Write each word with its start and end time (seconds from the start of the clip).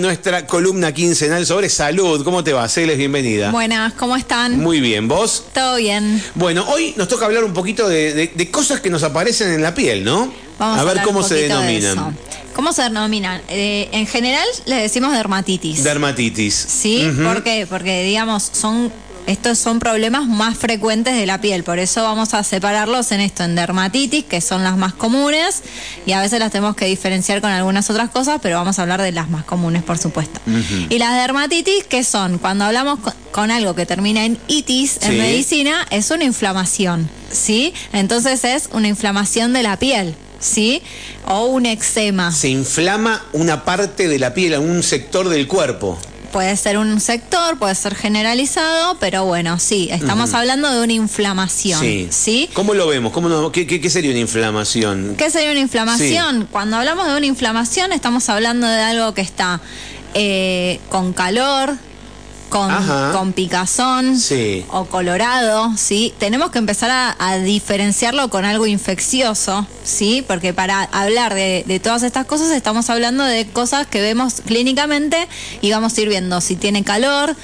Nuestra 0.00 0.46
columna 0.46 0.92
quincenal 0.94 1.44
sobre 1.44 1.68
salud. 1.68 2.22
¿Cómo 2.22 2.44
te 2.44 2.52
va? 2.52 2.68
Celes, 2.68 2.96
bienvenida. 2.96 3.50
Buenas, 3.50 3.92
¿cómo 3.94 4.14
están? 4.14 4.60
Muy 4.60 4.78
bien, 4.78 5.08
¿vos? 5.08 5.46
Todo 5.52 5.78
bien. 5.78 6.22
Bueno, 6.36 6.64
hoy 6.68 6.94
nos 6.96 7.08
toca 7.08 7.24
hablar 7.26 7.42
un 7.42 7.52
poquito 7.52 7.88
de, 7.88 8.14
de- 8.14 8.30
de 8.32 8.50
cosas 8.52 8.80
que 8.80 8.88
nos 8.88 9.02
aparecen 9.02 9.50
en 9.52 9.62
la 9.62 9.74
piel, 9.74 10.04
¿no? 10.04 10.32
Vamos 10.60 10.78
a, 10.78 10.84
ver 10.84 10.90
hablar 10.90 11.04
cómo 11.04 11.24
se 11.24 11.34
de 11.34 11.42
denominan. 11.48 12.16
¿Cómo 12.54 12.72
se 12.72 12.82
denominan? 12.82 13.42
Eh, 13.48 13.88
en 13.90 14.06
general 14.06 14.46
le 14.66 14.76
decimos 14.76 15.12
dermatitis. 15.12 15.82
Dermatitis. 15.82 16.54
¿Sí? 16.54 17.10
¿Por 17.24 17.42
qué? 17.42 17.66
Porque, 17.68 18.04
digamos, 18.04 18.44
son 18.52 18.92
estos 19.30 19.58
son 19.58 19.78
problemas 19.78 20.26
más 20.26 20.56
frecuentes 20.58 21.14
de 21.14 21.24
la 21.26 21.40
piel, 21.40 21.62
por 21.64 21.78
eso 21.78 22.02
vamos 22.02 22.34
a 22.34 22.42
separarlos 22.42 23.12
en 23.12 23.20
esto, 23.20 23.44
en 23.44 23.54
dermatitis, 23.54 24.24
que 24.24 24.40
son 24.40 24.64
las 24.64 24.76
más 24.76 24.92
comunes, 24.92 25.62
y 26.06 26.12
a 26.12 26.20
veces 26.20 26.40
las 26.40 26.50
tenemos 26.50 26.74
que 26.76 26.86
diferenciar 26.86 27.40
con 27.40 27.50
algunas 27.50 27.88
otras 27.90 28.10
cosas, 28.10 28.40
pero 28.42 28.56
vamos 28.56 28.78
a 28.78 28.82
hablar 28.82 29.00
de 29.02 29.12
las 29.12 29.30
más 29.30 29.44
comunes, 29.44 29.82
por 29.82 29.98
supuesto. 29.98 30.40
Y 30.88 30.98
las 30.98 31.14
dermatitis, 31.16 31.84
que 31.84 32.04
son? 32.04 32.38
Cuando 32.38 32.64
hablamos 32.64 32.98
con, 32.98 33.14
con 33.30 33.50
algo 33.50 33.74
que 33.74 33.86
termina 33.86 34.24
en 34.24 34.38
itis 34.48 34.98
en 35.02 35.12
Sí. 35.12 35.18
medicina, 35.18 35.86
es 35.90 36.10
una 36.10 36.24
inflamación, 36.24 37.08
¿sí? 37.30 37.72
Entonces 37.92 38.44
es 38.44 38.68
una 38.72 38.88
inflamación 38.88 39.52
de 39.52 39.62
la 39.62 39.78
piel, 39.78 40.14
¿sí? 40.40 40.82
O 41.26 41.44
un 41.46 41.66
eczema. 41.66 42.32
Se 42.32 42.48
inflama 42.48 43.24
una 43.32 43.64
parte 43.64 44.08
de 44.08 44.18
la 44.18 44.34
piel, 44.34 44.58
un 44.58 44.82
sector 44.82 45.28
del 45.28 45.46
cuerpo. 45.46 45.98
Puede 46.32 46.56
ser 46.56 46.78
un 46.78 47.00
sector, 47.00 47.58
puede 47.58 47.74
ser 47.74 47.94
generalizado, 47.94 48.96
pero 49.00 49.24
bueno, 49.24 49.58
sí, 49.58 49.88
estamos 49.90 50.32
hablando 50.34 50.70
de 50.70 50.80
una 50.82 50.92
inflamación. 50.92 51.80
Sí. 51.80 52.08
¿sí? 52.10 52.50
¿Cómo 52.52 52.74
lo 52.74 52.86
vemos? 52.86 53.12
¿Cómo 53.12 53.28
no- 53.28 53.50
qué, 53.50 53.66
qué- 53.66 53.80
qué 53.80 53.90
sería 53.90 54.10
una 54.12 54.20
inflamación? 54.20 55.14
¿Qué 55.18 55.28
sería 55.30 55.50
una 55.50 55.60
inflamación? 55.60 56.46
Cuando 56.50 56.76
hablamos 56.76 57.06
de 57.08 57.16
una 57.16 57.26
inflamación, 57.26 57.92
estamos 57.92 58.28
hablando 58.28 58.66
de 58.68 58.80
algo 58.80 59.12
que 59.14 59.22
está 59.22 59.60
eh, 60.14 60.80
con 60.88 61.12
calor, 61.12 61.74
con, 62.50 62.70
Ajá. 62.70 63.12
con 63.12 63.32
picazón 63.32 64.18
Sí. 64.18 64.66
o 64.68 64.84
colorado, 64.84 65.72
¿sí? 65.78 66.12
Tenemos 66.18 66.50
que 66.50 66.58
empezar 66.58 66.90
a, 66.90 67.16
a 67.18 67.38
diferenciarlo 67.38 68.28
con 68.28 68.44
algo 68.44 68.66
infeccioso, 68.66 69.66
¿sí? 69.82 70.22
Porque 70.26 70.52
para 70.52 70.82
hablar 70.82 71.32
de, 71.34 71.64
de 71.66 71.80
todas 71.80 72.02
estas 72.02 72.26
cosas 72.26 72.50
estamos 72.50 72.90
hablando 72.90 73.24
de 73.24 73.46
cosas 73.46 73.86
que 73.86 74.02
vemos 74.02 74.42
clínicamente 74.44 75.26
y 75.62 75.70
vamos 75.70 75.96
a 75.96 76.00
ir 76.02 76.08
viendo 76.10 76.40
si 76.42 76.56
tiene 76.56 76.84
calor, 76.84 77.34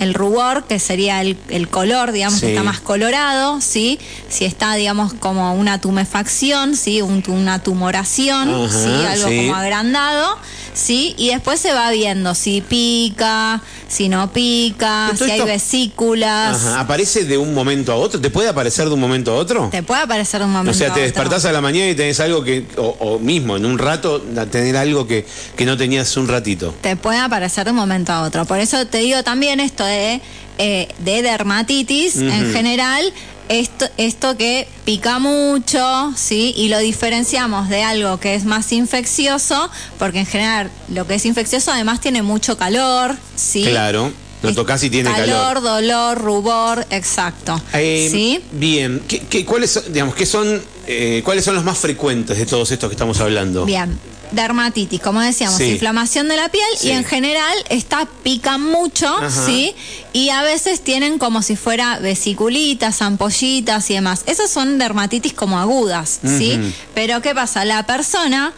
el 0.00 0.14
rubor, 0.14 0.64
que 0.68 0.78
sería 0.78 1.20
el, 1.22 1.36
el 1.48 1.68
color, 1.68 2.12
digamos, 2.12 2.38
Sí. 2.38 2.46
que 2.46 2.52
está 2.52 2.62
más 2.62 2.78
colorado, 2.78 3.60
¿sí? 3.60 3.98
Si 4.28 4.44
está, 4.44 4.74
digamos, 4.74 5.12
como 5.14 5.54
una 5.54 5.80
tumefacción, 5.80 6.76
¿sí? 6.76 7.02
Un- 7.02 7.24
una 7.26 7.60
tumoración, 7.64 8.48
Ajá, 8.66 8.68
¿sí? 8.84 8.90
Algo 9.06 9.28
sí. 9.28 9.36
como 9.38 9.56
agrandado, 9.56 10.36
¿sí? 10.78 11.14
Y 11.18 11.28
después 11.30 11.60
se 11.60 11.72
va 11.72 11.90
viendo 11.90 12.34
si 12.34 12.60
pica, 12.60 13.60
si 13.88 14.08
no 14.08 14.32
pica, 14.32 15.10
si 15.16 15.24
hay 15.30 15.40
vesículas. 15.42 16.56
Ajá. 16.56 16.80
¿Aparece 16.80 17.24
de 17.24 17.36
un 17.38 17.52
momento 17.54 17.92
a 17.92 17.96
otro? 17.96 18.20
¿Te 18.20 18.30
puede 18.30 18.48
aparecer 18.48 18.86
de 18.88 18.94
un 18.94 19.00
momento 19.00 19.32
a 19.32 19.34
otro? 19.36 19.68
Te 19.70 19.82
puede 19.82 20.02
aparecer 20.02 20.42
un 20.42 20.50
momento 20.52 20.70
O 20.70 20.74
sea, 20.74 20.86
te 20.88 20.90
a 20.90 20.94
otro. 20.94 21.02
despertás 21.04 21.44
a 21.44 21.52
la 21.52 21.60
mañana 21.60 21.88
y 21.90 21.94
tenés 21.94 22.20
algo 22.20 22.44
que, 22.44 22.64
o, 22.76 22.96
o 23.00 23.18
mismo, 23.18 23.56
en 23.56 23.66
un 23.66 23.78
rato, 23.78 24.22
a 24.38 24.46
tener 24.46 24.76
algo 24.76 25.06
que, 25.06 25.26
que 25.56 25.64
no 25.66 25.76
tenías 25.76 26.16
un 26.16 26.28
ratito. 26.28 26.74
Te 26.80 26.96
puede 26.96 27.18
aparecer 27.18 27.64
de 27.64 27.70
un 27.70 27.76
momento 27.76 28.12
a 28.12 28.22
otro. 28.22 28.44
Por 28.44 28.58
eso 28.58 28.86
te 28.86 28.98
digo 28.98 29.22
también 29.22 29.60
esto 29.60 29.84
de, 29.84 30.20
eh, 30.58 30.88
de 30.98 31.22
dermatitis 31.22 32.16
en 32.16 32.52
general. 32.52 33.12
Esto, 33.48 33.86
esto 33.96 34.36
que 34.36 34.68
pica 34.84 35.18
mucho, 35.18 36.12
¿sí? 36.16 36.52
Y 36.56 36.68
lo 36.68 36.78
diferenciamos 36.78 37.68
de 37.68 37.82
algo 37.82 38.20
que 38.20 38.34
es 38.34 38.44
más 38.44 38.72
infeccioso, 38.72 39.70
porque 39.98 40.20
en 40.20 40.26
general 40.26 40.70
lo 40.92 41.06
que 41.06 41.14
es 41.14 41.24
infeccioso 41.24 41.72
además 41.72 42.00
tiene 42.00 42.22
mucho 42.22 42.58
calor, 42.58 43.16
¿sí? 43.36 43.64
Claro, 43.64 44.12
lo 44.42 44.54
tocas 44.54 44.82
y 44.84 44.90
tiene 44.90 45.10
calor. 45.10 45.26
Calor, 45.26 45.62
dolor, 45.62 46.18
rubor, 46.18 46.86
exacto. 46.90 47.60
Eh, 47.72 48.08
¿Sí? 48.10 48.40
Bien, 48.52 49.02
¿Qué, 49.08 49.20
qué- 49.20 49.44
cuáles 49.44 49.70
son, 49.70 49.92
digamos, 49.92 50.14
qué 50.14 50.26
son, 50.26 50.62
eh, 50.86 51.22
cuáles 51.24 51.44
son 51.44 51.54
los 51.54 51.64
más 51.64 51.78
frecuentes 51.78 52.36
de 52.36 52.44
todos 52.46 52.70
estos 52.70 52.88
que 52.90 52.94
estamos 52.94 53.18
hablando? 53.20 53.64
Bien. 53.64 53.98
Dermatitis, 54.32 55.00
como 55.00 55.20
decíamos, 55.20 55.58
Sí. 55.58 55.64
inflamación 55.70 56.28
de 56.28 56.36
la 56.36 56.48
piel 56.48 56.64
Sí. 56.78 56.88
y 56.88 56.90
en 56.92 57.04
general 57.04 57.54
esta 57.68 58.06
pica 58.22 58.58
mucho, 58.58 59.08
Ajá. 59.16 59.30
¿sí? 59.46 59.74
Y 60.12 60.30
a 60.30 60.42
veces 60.42 60.82
tienen 60.82 61.18
como 61.18 61.42
si 61.42 61.56
fuera 61.56 61.98
vesiculitas, 61.98 63.02
ampollitas 63.02 63.90
y 63.90 63.94
demás. 63.94 64.22
Esas 64.26 64.50
son 64.50 64.78
dermatitis 64.78 65.32
como 65.32 65.58
agudas, 65.58 66.20
¿sí? 66.24 66.58
Pero 66.94 67.20
¿qué 67.22 67.34
pasa? 67.34 67.64
La 67.64 67.84
persona 67.86 68.52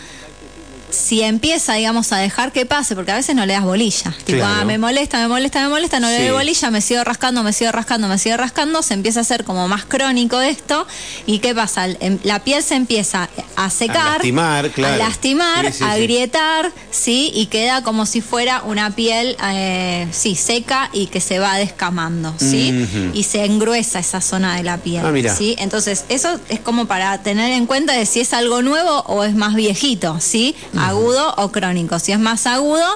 si 0.90 1.22
empieza, 1.22 1.74
digamos, 1.74 2.12
a 2.12 2.18
dejar 2.18 2.52
que 2.52 2.66
pase, 2.66 2.94
porque 2.94 3.12
a 3.12 3.16
veces 3.16 3.34
no 3.34 3.46
le 3.46 3.52
das 3.54 3.62
bolilla. 3.64 4.14
Tipo, 4.24 4.38
Claro. 4.40 4.60
ah, 4.62 4.64
me 4.64 4.78
molesta, 4.78 5.18
me 5.18 5.28
molesta, 5.28 5.62
me 5.62 5.68
molesta, 5.68 6.00
no 6.00 6.08
le 6.08 6.16
Sí. 6.18 6.22
doy 6.24 6.32
bolilla, 6.32 6.70
me 6.70 6.80
sigo 6.80 7.04
rascando, 7.04 7.42
me 7.42 7.52
sigo 7.52 7.72
rascando, 7.72 8.08
me 8.08 8.18
sigo 8.18 8.36
rascando, 8.36 8.82
se 8.82 8.94
empieza 8.94 9.20
a 9.20 9.22
hacer 9.22 9.44
como 9.44 9.68
más 9.68 9.84
crónico 9.84 10.40
esto. 10.40 10.86
¿Y 11.26 11.38
qué 11.38 11.54
pasa? 11.54 11.86
Em- 11.86 12.18
La 12.24 12.40
piel 12.44 12.62
se 12.62 12.74
empieza 12.74 13.28
a 13.56 13.70
secar, 13.70 14.14
lastimar, 14.14 14.70
claro. 14.70 14.94
a 14.94 15.08
lastimar, 15.08 15.66
Sí, 15.66 15.78
sí, 15.78 15.84
a 15.84 15.94
sí. 15.94 16.02
grietar, 16.02 16.72
¿sí? 16.90 17.30
Y 17.34 17.46
queda 17.46 17.82
como 17.82 18.06
si 18.06 18.20
fuera 18.20 18.62
una 18.64 18.90
piel, 18.94 19.36
eh, 19.52 20.06
sí, 20.12 20.34
seca 20.34 20.90
y 20.92 21.06
que 21.06 21.20
se 21.20 21.38
va 21.38 21.56
descamando, 21.56 22.34
¿sí? 22.38 22.86
Y 23.14 23.22
se 23.24 23.44
engruesa 23.44 23.98
esa 23.98 24.20
zona 24.20 24.56
de 24.56 24.62
la 24.62 24.78
piel, 24.78 25.04
Ah, 25.04 25.10
mira. 25.10 25.34
¿sí? 25.34 25.54
Entonces, 25.58 26.04
eso 26.08 26.38
es 26.48 26.60
como 26.60 26.86
para 26.86 27.18
tener 27.22 27.52
en 27.52 27.66
cuenta 27.66 27.92
de 27.94 28.06
si 28.06 28.20
es 28.20 28.32
algo 28.32 28.62
nuevo 28.62 29.00
o 29.06 29.24
es 29.24 29.34
más 29.34 29.54
viejito, 29.54 30.18
¿sí? 30.20 30.54
Agudo 30.88 31.34
o 31.36 31.50
crónico. 31.50 31.98
Si 31.98 32.12
es 32.12 32.18
más 32.18 32.46
agudo, 32.46 32.86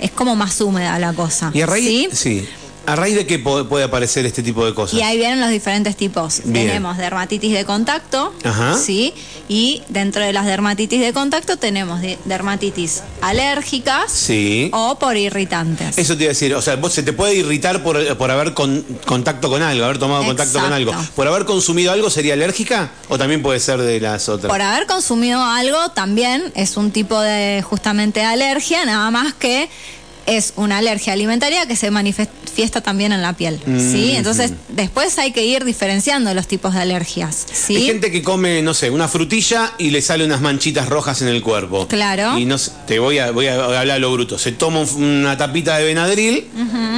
es 0.00 0.10
como 0.10 0.36
más 0.36 0.60
húmeda 0.60 0.98
la 0.98 1.12
cosa. 1.12 1.50
Y 1.54 1.62
a 1.62 1.66
raíz, 1.66 1.86
¿sí? 1.86 2.08
sí. 2.12 2.48
¿A 2.86 2.96
raíz 2.96 3.14
de 3.16 3.26
qué 3.26 3.38
puede 3.38 3.84
aparecer 3.84 4.24
este 4.26 4.42
tipo 4.42 4.64
de 4.64 4.72
cosas? 4.74 4.98
Y 4.98 5.02
ahí 5.02 5.16
vienen 5.18 5.40
los 5.40 5.50
diferentes 5.50 5.96
tipos. 5.96 6.40
Bien. 6.44 6.66
Tenemos 6.68 6.96
dermatitis 6.96 7.52
de 7.52 7.64
contacto, 7.64 8.32
Ajá. 8.44 8.78
¿sí? 8.78 9.12
Y 9.48 9.82
dentro 9.88 10.22
de 10.22 10.32
las 10.32 10.46
dermatitis 10.46 11.00
de 11.00 11.12
contacto 11.12 11.56
tenemos 11.56 12.00
de- 12.00 12.18
dermatitis 12.24 13.02
alérgicas 13.20 14.10
Sí. 14.12 14.70
o 14.72 14.98
por 14.98 15.16
irritantes. 15.16 15.98
Eso 15.98 16.16
te 16.16 16.24
iba 16.24 16.30
a 16.30 16.34
decir, 16.34 16.54
o 16.54 16.62
sea, 16.62 16.76
vos 16.76 16.92
se 16.92 17.02
te 17.02 17.12
puede 17.12 17.34
irritar 17.34 17.82
por, 17.82 18.16
por 18.16 18.30
haber 18.30 18.54
con, 18.54 18.82
contacto 19.04 19.48
con 19.50 19.62
algo, 19.62 19.84
haber 19.84 19.98
tomado 19.98 20.24
contacto 20.24 20.60
con 20.60 20.72
algo. 20.72 20.92
¿Por 21.14 21.26
haber 21.28 21.44
consumido 21.44 21.92
algo 21.92 22.10
sería 22.10 22.34
alérgica? 22.34 22.90
¿O 23.08 23.18
también 23.18 23.42
puede 23.42 23.60
ser 23.60 23.80
de 23.80 24.00
las 24.00 24.28
otras? 24.28 24.50
Por 24.50 24.62
haber 24.62 24.86
consumido 24.86 25.42
algo 25.42 25.90
también 25.90 26.52
es 26.54 26.76
un 26.76 26.90
tipo 26.90 27.20
de 27.20 27.62
justamente 27.68 28.20
de 28.20 28.26
alergia, 28.26 28.84
nada 28.84 29.10
más 29.10 29.34
que 29.34 29.68
es 30.26 30.52
una 30.56 30.78
alergia 30.78 31.12
alimentaria 31.12 31.66
que 31.66 31.76
se 31.76 31.90
manifiesta 31.90 32.80
también 32.80 33.12
en 33.12 33.22
la 33.22 33.32
piel, 33.34 33.60
¿sí? 33.64 34.10
Mm. 34.12 34.16
Entonces, 34.16 34.52
después 34.68 35.18
hay 35.18 35.32
que 35.32 35.44
ir 35.44 35.64
diferenciando 35.64 36.32
los 36.34 36.46
tipos 36.48 36.74
de 36.74 36.80
alergias, 36.80 37.46
¿sí? 37.52 37.76
Hay 37.76 37.86
gente 37.86 38.10
que 38.10 38.22
come, 38.22 38.62
no 38.62 38.74
sé, 38.74 38.90
una 38.90 39.08
frutilla 39.08 39.72
y 39.78 39.90
le 39.90 40.02
sale 40.02 40.24
unas 40.24 40.40
manchitas 40.40 40.88
rojas 40.88 41.22
en 41.22 41.28
el 41.28 41.42
cuerpo. 41.42 41.86
Claro. 41.86 42.38
Y 42.38 42.44
no 42.44 42.58
sé, 42.58 42.72
te 42.86 42.98
voy 42.98 43.18
a, 43.18 43.30
voy 43.30 43.46
a 43.46 43.54
hablar 43.64 43.90
a 43.90 43.98
lo 43.98 44.12
bruto. 44.12 44.38
Se 44.38 44.52
toma 44.52 44.80
un- 44.80 45.02
una 45.04 45.36
tapita 45.36 45.76
de 45.78 45.84
Benadryl 45.84 46.44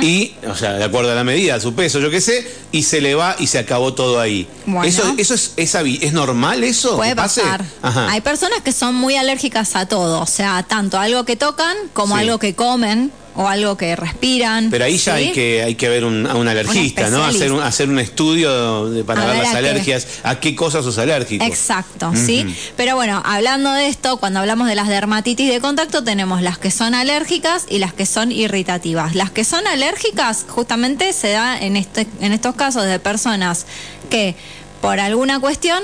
y, 0.02 0.32
o 0.48 0.54
sea, 0.54 0.74
de 0.74 0.84
acuerdo 0.84 1.12
a 1.12 1.14
la 1.14 1.24
medida, 1.24 1.56
a 1.56 1.60
su 1.60 1.74
peso, 1.74 1.98
yo 2.00 2.10
qué 2.10 2.20
sé, 2.20 2.46
y 2.72 2.82
se 2.84 3.00
le 3.00 3.14
va 3.14 3.36
y 3.38 3.46
se 3.48 3.58
acabó 3.58 3.94
todo 3.94 4.20
ahí. 4.20 4.46
Bueno. 4.66 4.84
Eso, 4.84 5.14
eso 5.18 5.34
es, 5.34 5.52
es, 5.56 5.74
¿es 5.74 6.12
normal 6.12 6.62
eso? 6.64 6.96
Puede 6.96 7.16
pasar. 7.16 7.64
Ajá. 7.82 8.10
Hay 8.10 8.20
personas 8.20 8.60
que 8.62 8.72
son 8.72 8.94
muy 8.94 9.16
alérgicas 9.16 9.74
a 9.76 9.86
todo, 9.86 10.20
o 10.20 10.26
sea, 10.26 10.62
tanto 10.62 10.98
algo 10.98 11.24
que 11.24 11.36
tocan 11.36 11.76
como 11.92 12.14
Sí. 12.14 12.20
algo 12.22 12.38
que 12.38 12.54
comen 12.54 13.10
o 13.40 13.46
algo 13.46 13.76
que 13.76 13.94
respiran. 13.94 14.68
Pero 14.68 14.84
ahí 14.84 14.96
ya 14.98 15.16
¿sí? 15.16 15.26
hay 15.28 15.32
que 15.32 15.62
hay 15.62 15.74
que 15.76 15.88
ver 15.88 16.04
un, 16.04 16.26
a 16.26 16.34
un 16.34 16.48
alergista, 16.48 17.08
¿no? 17.08 17.22
Hacer 17.24 17.52
un, 17.52 17.60
hacer 17.62 17.88
un 17.88 18.00
estudio 18.00 18.90
de- 18.90 19.04
para 19.04 19.22
A 19.22 19.26
ver, 19.26 19.36
las 19.38 19.48
a 19.48 19.52
qué. 19.52 19.56
alergias, 19.58 20.06
a 20.24 20.40
qué 20.40 20.56
cosas 20.56 20.84
sos 20.84 20.98
alérgico. 20.98 21.44
Exacto, 21.44 22.10
¿sí? 22.16 22.44
Pero 22.76 22.96
bueno, 22.96 23.22
hablando 23.24 23.72
de 23.74 23.86
esto, 23.86 24.16
cuando 24.16 24.40
hablamos 24.40 24.66
de 24.66 24.74
las 24.74 24.88
dermatitis 24.88 25.48
de 25.50 25.60
contacto, 25.60 26.02
tenemos 26.02 26.42
las 26.42 26.58
que 26.58 26.72
son 26.72 26.94
alérgicas 26.94 27.66
y 27.70 27.78
las 27.78 27.92
que 27.92 28.06
son 28.06 28.32
irritativas. 28.32 29.14
Las 29.14 29.30
que 29.30 29.44
son 29.44 29.64
alérgicas 29.68 30.44
justamente 30.48 31.12
se 31.12 31.30
da 31.30 31.56
en, 31.60 31.76
este, 31.76 32.08
en 32.20 32.32
estos 32.32 32.56
casos 32.56 32.86
de 32.86 32.98
personas 32.98 33.66
que 34.10 34.34
por 34.80 34.98
alguna 34.98 35.38
cuestión 35.38 35.80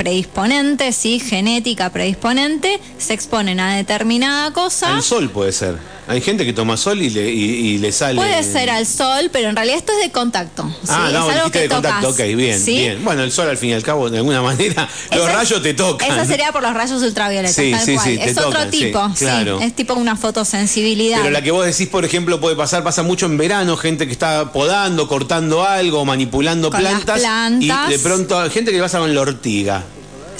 predisponente, 0.00 0.92
sí, 0.92 1.20
genética 1.20 1.90
predisponente, 1.90 2.80
se 2.96 3.12
exponen 3.12 3.60
a 3.60 3.76
determinada 3.76 4.50
cosa. 4.50 4.94
Al 4.96 5.02
sol 5.02 5.28
puede 5.28 5.52
ser. 5.52 5.76
Hay 6.08 6.22
gente 6.22 6.44
que 6.44 6.52
toma 6.52 6.76
sol 6.76 7.00
y 7.02 7.10
le, 7.10 7.30
y, 7.30 7.42
y 7.42 7.78
le 7.78 7.92
sale. 7.92 8.16
Puede 8.16 8.42
ser 8.42 8.68
al 8.70 8.84
sol, 8.84 9.28
pero 9.30 9.48
en 9.48 9.54
realidad 9.54 9.78
esto 9.78 9.92
es 9.92 10.00
de 10.02 10.10
contacto. 10.10 10.64
¿sí? 10.82 10.88
Ah, 10.88 11.04
es 11.06 11.12
no, 11.12 11.20
algo 11.20 11.32
dijiste 11.34 11.52
que 11.52 11.60
de 11.60 11.68
contacto, 11.68 12.08
ok, 12.08 12.20
bien, 12.34 12.58
¿sí? 12.58 12.78
bien. 12.78 13.04
Bueno, 13.04 13.22
el 13.22 13.30
sol 13.30 13.48
al 13.48 13.58
fin 13.58 13.70
y 13.70 13.72
al 13.74 13.84
cabo, 13.84 14.10
de 14.10 14.16
alguna 14.16 14.42
manera, 14.42 14.88
los 15.14 15.32
rayos 15.32 15.62
te 15.62 15.74
tocan. 15.74 16.10
Esa 16.10 16.24
sería 16.24 16.50
por 16.50 16.62
los 16.62 16.74
rayos 16.74 17.00
ultravioletas, 17.02 17.54
Sí, 17.54 17.70
tal 17.70 17.94
cual. 17.94 18.08
es 18.08 18.38
otro 18.38 18.50
tocan, 18.50 18.70
tipo, 18.70 19.08
sí, 19.10 19.24
claro. 19.24 19.60
es 19.60 19.76
tipo 19.76 19.94
una 19.94 20.16
fotosensibilidad. 20.16 21.18
Pero 21.18 21.30
la 21.30 21.42
que 21.42 21.50
vos 21.50 21.64
decís, 21.64 21.86
por 21.86 22.04
ejemplo, 22.04 22.40
puede 22.40 22.56
pasar, 22.56 22.82
pasa 22.82 23.02
mucho 23.04 23.26
en 23.26 23.36
verano, 23.36 23.76
gente 23.76 24.06
que 24.06 24.12
está 24.12 24.50
podando, 24.50 25.06
cortando 25.06 25.64
algo, 25.64 26.04
manipulando 26.04 26.70
Con 26.70 26.82
las 26.82 27.02
plantas, 27.02 27.22
y 27.60 27.68
de 27.68 27.98
pronto 28.00 28.50
gente 28.50 28.72
que 28.72 28.80
pasa 28.80 28.98
con 28.98 29.14
la 29.14 29.20
ortiga. 29.20 29.84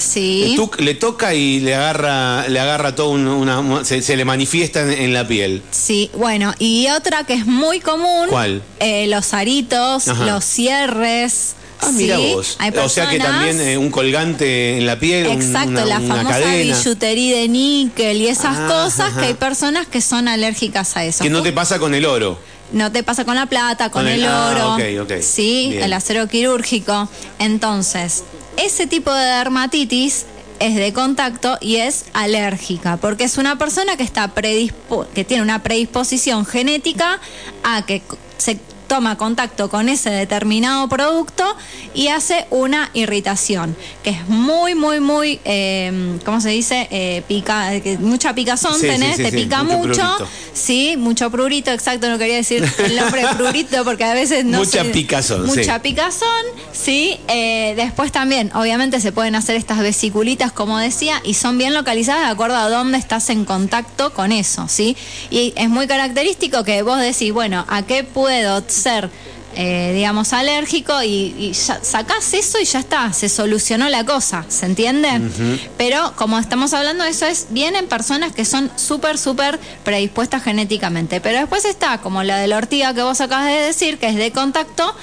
Sí. 0.01 0.53
Tú 0.55 0.69
le 0.79 0.95
toca 0.95 1.33
y 1.33 1.59
le 1.59 1.75
agarra, 1.75 2.47
le 2.49 2.59
agarra 2.59 2.95
todo 2.95 3.09
un- 3.11 3.27
una, 3.27 3.85
se, 3.85 4.01
se 4.01 4.15
le 4.17 4.25
manifiesta 4.25 4.81
en, 4.81 4.91
en 4.91 5.13
la 5.13 5.27
piel. 5.27 5.61
Sí, 5.71 6.09
bueno, 6.15 6.53
y 6.59 6.87
otra 6.89 7.23
que 7.23 7.33
es 7.35 7.45
muy 7.45 7.79
común. 7.79 8.27
¿Cuál? 8.29 8.61
eh, 8.79 9.07
los 9.07 9.33
aritos, 9.33 10.07
Ajá. 10.07 10.25
los 10.25 10.43
cierres. 10.43 11.53
Ah, 11.83 11.89
mira 11.93 12.17
¿sí? 12.17 12.31
vos. 12.33 12.55
Hay 12.59 12.69
o 12.77 12.89
sea 12.89 13.09
que 13.09 13.17
personas- 13.17 13.45
también 13.45 13.67
eh, 13.67 13.77
un 13.77 13.89
colgante 13.89 14.77
en 14.77 14.85
la 14.85 14.99
piel, 14.99 15.25
Exacto, 15.27 15.69
una, 15.69 15.85
la 15.85 15.97
una 15.99 16.15
famosa 16.15 16.39
cadena. 16.39 16.77
billutería 16.77 17.37
de 17.37 17.47
níquel 17.47 18.21
y 18.21 18.27
esas 18.27 18.55
Ah, 18.57 18.67
cosas 18.67 19.09
ajá. 19.11 19.19
que 19.21 19.25
hay 19.27 19.33
personas 19.33 19.87
que 19.87 19.99
son 20.01 20.27
alérgicas 20.27 20.95
a 20.97 21.05
eso. 21.05 21.23
Que 21.23 21.29
no 21.31 21.41
te 21.41 21.51
pasa 21.51 21.79
con 21.79 21.93
el 21.95 22.05
oro. 22.05 22.37
No 22.71 22.89
te 22.91 23.03
pasa 23.03 23.25
con 23.25 23.35
la 23.35 23.47
plata, 23.47 23.89
con, 23.89 24.03
Con 24.03 24.11
el- 24.11 24.21
el, 24.21 24.27
ah, 24.29 24.75
oro, 24.77 25.21
sí, 25.21 25.67
Bien. 25.71 25.83
el 25.83 25.93
acero 25.93 26.27
quirúrgico. 26.27 27.09
Entonces, 27.39 28.23
ese 28.57 28.87
tipo 28.87 29.13
de 29.13 29.25
dermatitis 29.25 30.25
es 30.59 30.75
de 30.75 30.93
contacto 30.93 31.57
y 31.59 31.77
es 31.77 32.05
alérgica, 32.13 32.97
porque 32.97 33.23
es 33.23 33.37
una 33.37 33.57
persona 33.57 33.97
que 33.97 34.03
está 34.03 34.27
predispo 34.29 35.07
que 35.13 35.23
tiene 35.23 35.43
una 35.43 35.63
predisposición 35.63 36.45
genética 36.45 37.19
a 37.63 37.85
que 37.85 38.03
se 38.37 38.59
toma 38.91 39.15
contacto 39.17 39.69
con 39.69 39.87
ese 39.87 40.09
determinado 40.09 40.89
producto 40.89 41.45
y 41.93 42.09
hace 42.09 42.45
una 42.49 42.89
irritación, 42.93 43.73
que 44.03 44.09
es 44.09 44.27
muy, 44.27 44.75
muy, 44.75 44.99
muy, 44.99 45.39
eh, 45.45 46.19
¿cómo 46.25 46.41
se 46.41 46.49
dice? 46.49 46.89
Eh, 46.91 47.23
pica, 47.25 47.79
que 47.79 47.97
mucha 47.97 48.35
picazón 48.35 48.75
Sí, 48.77 48.87
tenés, 48.87 49.15
sí, 49.15 49.23
te 49.23 49.31
pica 49.31 49.63
mucho 49.63 49.77
mucho, 49.77 50.01
prurito. 50.17 50.27
sí, 50.51 50.95
mucho 50.97 51.31
prurito, 51.31 51.71
exacto, 51.71 52.09
no 52.09 52.17
quería 52.17 52.35
decir 52.35 52.69
el 52.79 52.95
nombre 52.97 53.23
prurito 53.37 53.85
porque 53.85 54.03
a 54.03 54.13
veces 54.13 54.43
no 54.43 54.57
Mucha 54.57 54.83
picazón, 54.83 55.45
Mucha 55.45 55.81
picazón, 55.81 56.27
sí. 56.73 57.17
eh, 57.29 57.71
después 57.77 58.11
también, 58.11 58.51
obviamente 58.55 58.99
se 58.99 59.13
pueden 59.13 59.35
hacer 59.35 59.55
estas 59.55 59.79
vesiculitas, 59.79 60.51
como 60.51 60.77
decía, 60.77 61.21
y 61.23 61.35
son 61.35 61.57
bien 61.57 61.73
localizadas 61.73 62.25
de 62.25 62.31
acuerdo 62.33 62.57
a 62.57 62.67
dónde 62.67 62.97
estás 62.97 63.29
en 63.29 63.45
contacto 63.45 64.13
con 64.13 64.33
eso, 64.33 64.67
¿sí? 64.67 64.97
Y 65.29 65.53
es 65.55 65.69
muy 65.69 65.87
característico 65.87 66.65
que 66.65 66.81
vos 66.81 66.99
decís, 66.99 67.31
bueno, 67.31 67.63
¿a 67.69 67.83
qué 67.83 68.03
puedo 68.03 68.61
ser? 68.81 69.09
eh, 69.55 69.91
digamos, 69.93 70.31
alérgico 70.33 71.03
y, 71.03 71.35
y 71.37 71.51
ya 71.51 71.83
sacás 71.83 72.33
eso 72.33 72.59
y 72.59 72.65
ya 72.65 72.79
está, 72.79 73.11
se 73.11 73.27
solucionó 73.27 73.89
la 73.89 74.05
cosa, 74.05 74.45
¿se 74.47 74.65
entiende? 74.65 75.09
Pero 75.77 76.13
como 76.15 76.39
estamos 76.39 76.73
hablando, 76.73 77.03
eso 77.03 77.25
es 77.25 77.47
bien 77.49 77.75
en 77.75 77.87
personas 77.87 78.31
que 78.33 78.45
son 78.45 78.71
súper, 78.77 79.17
súper 79.17 79.59
predispuestas 79.83 80.43
genéticamente. 80.43 81.19
Pero 81.19 81.39
después 81.39 81.65
está, 81.65 81.97
como 81.99 82.23
la 82.23 82.37
de 82.37 82.47
la 82.47 82.57
ortiga 82.57 82.93
que 82.93 83.01
vos 83.01 83.19
acabas 83.19 83.47
de 83.47 83.59
decir, 83.61 83.97
que 83.97 84.07
es 84.07 84.15
de 84.15 84.31
contacto 84.31 84.95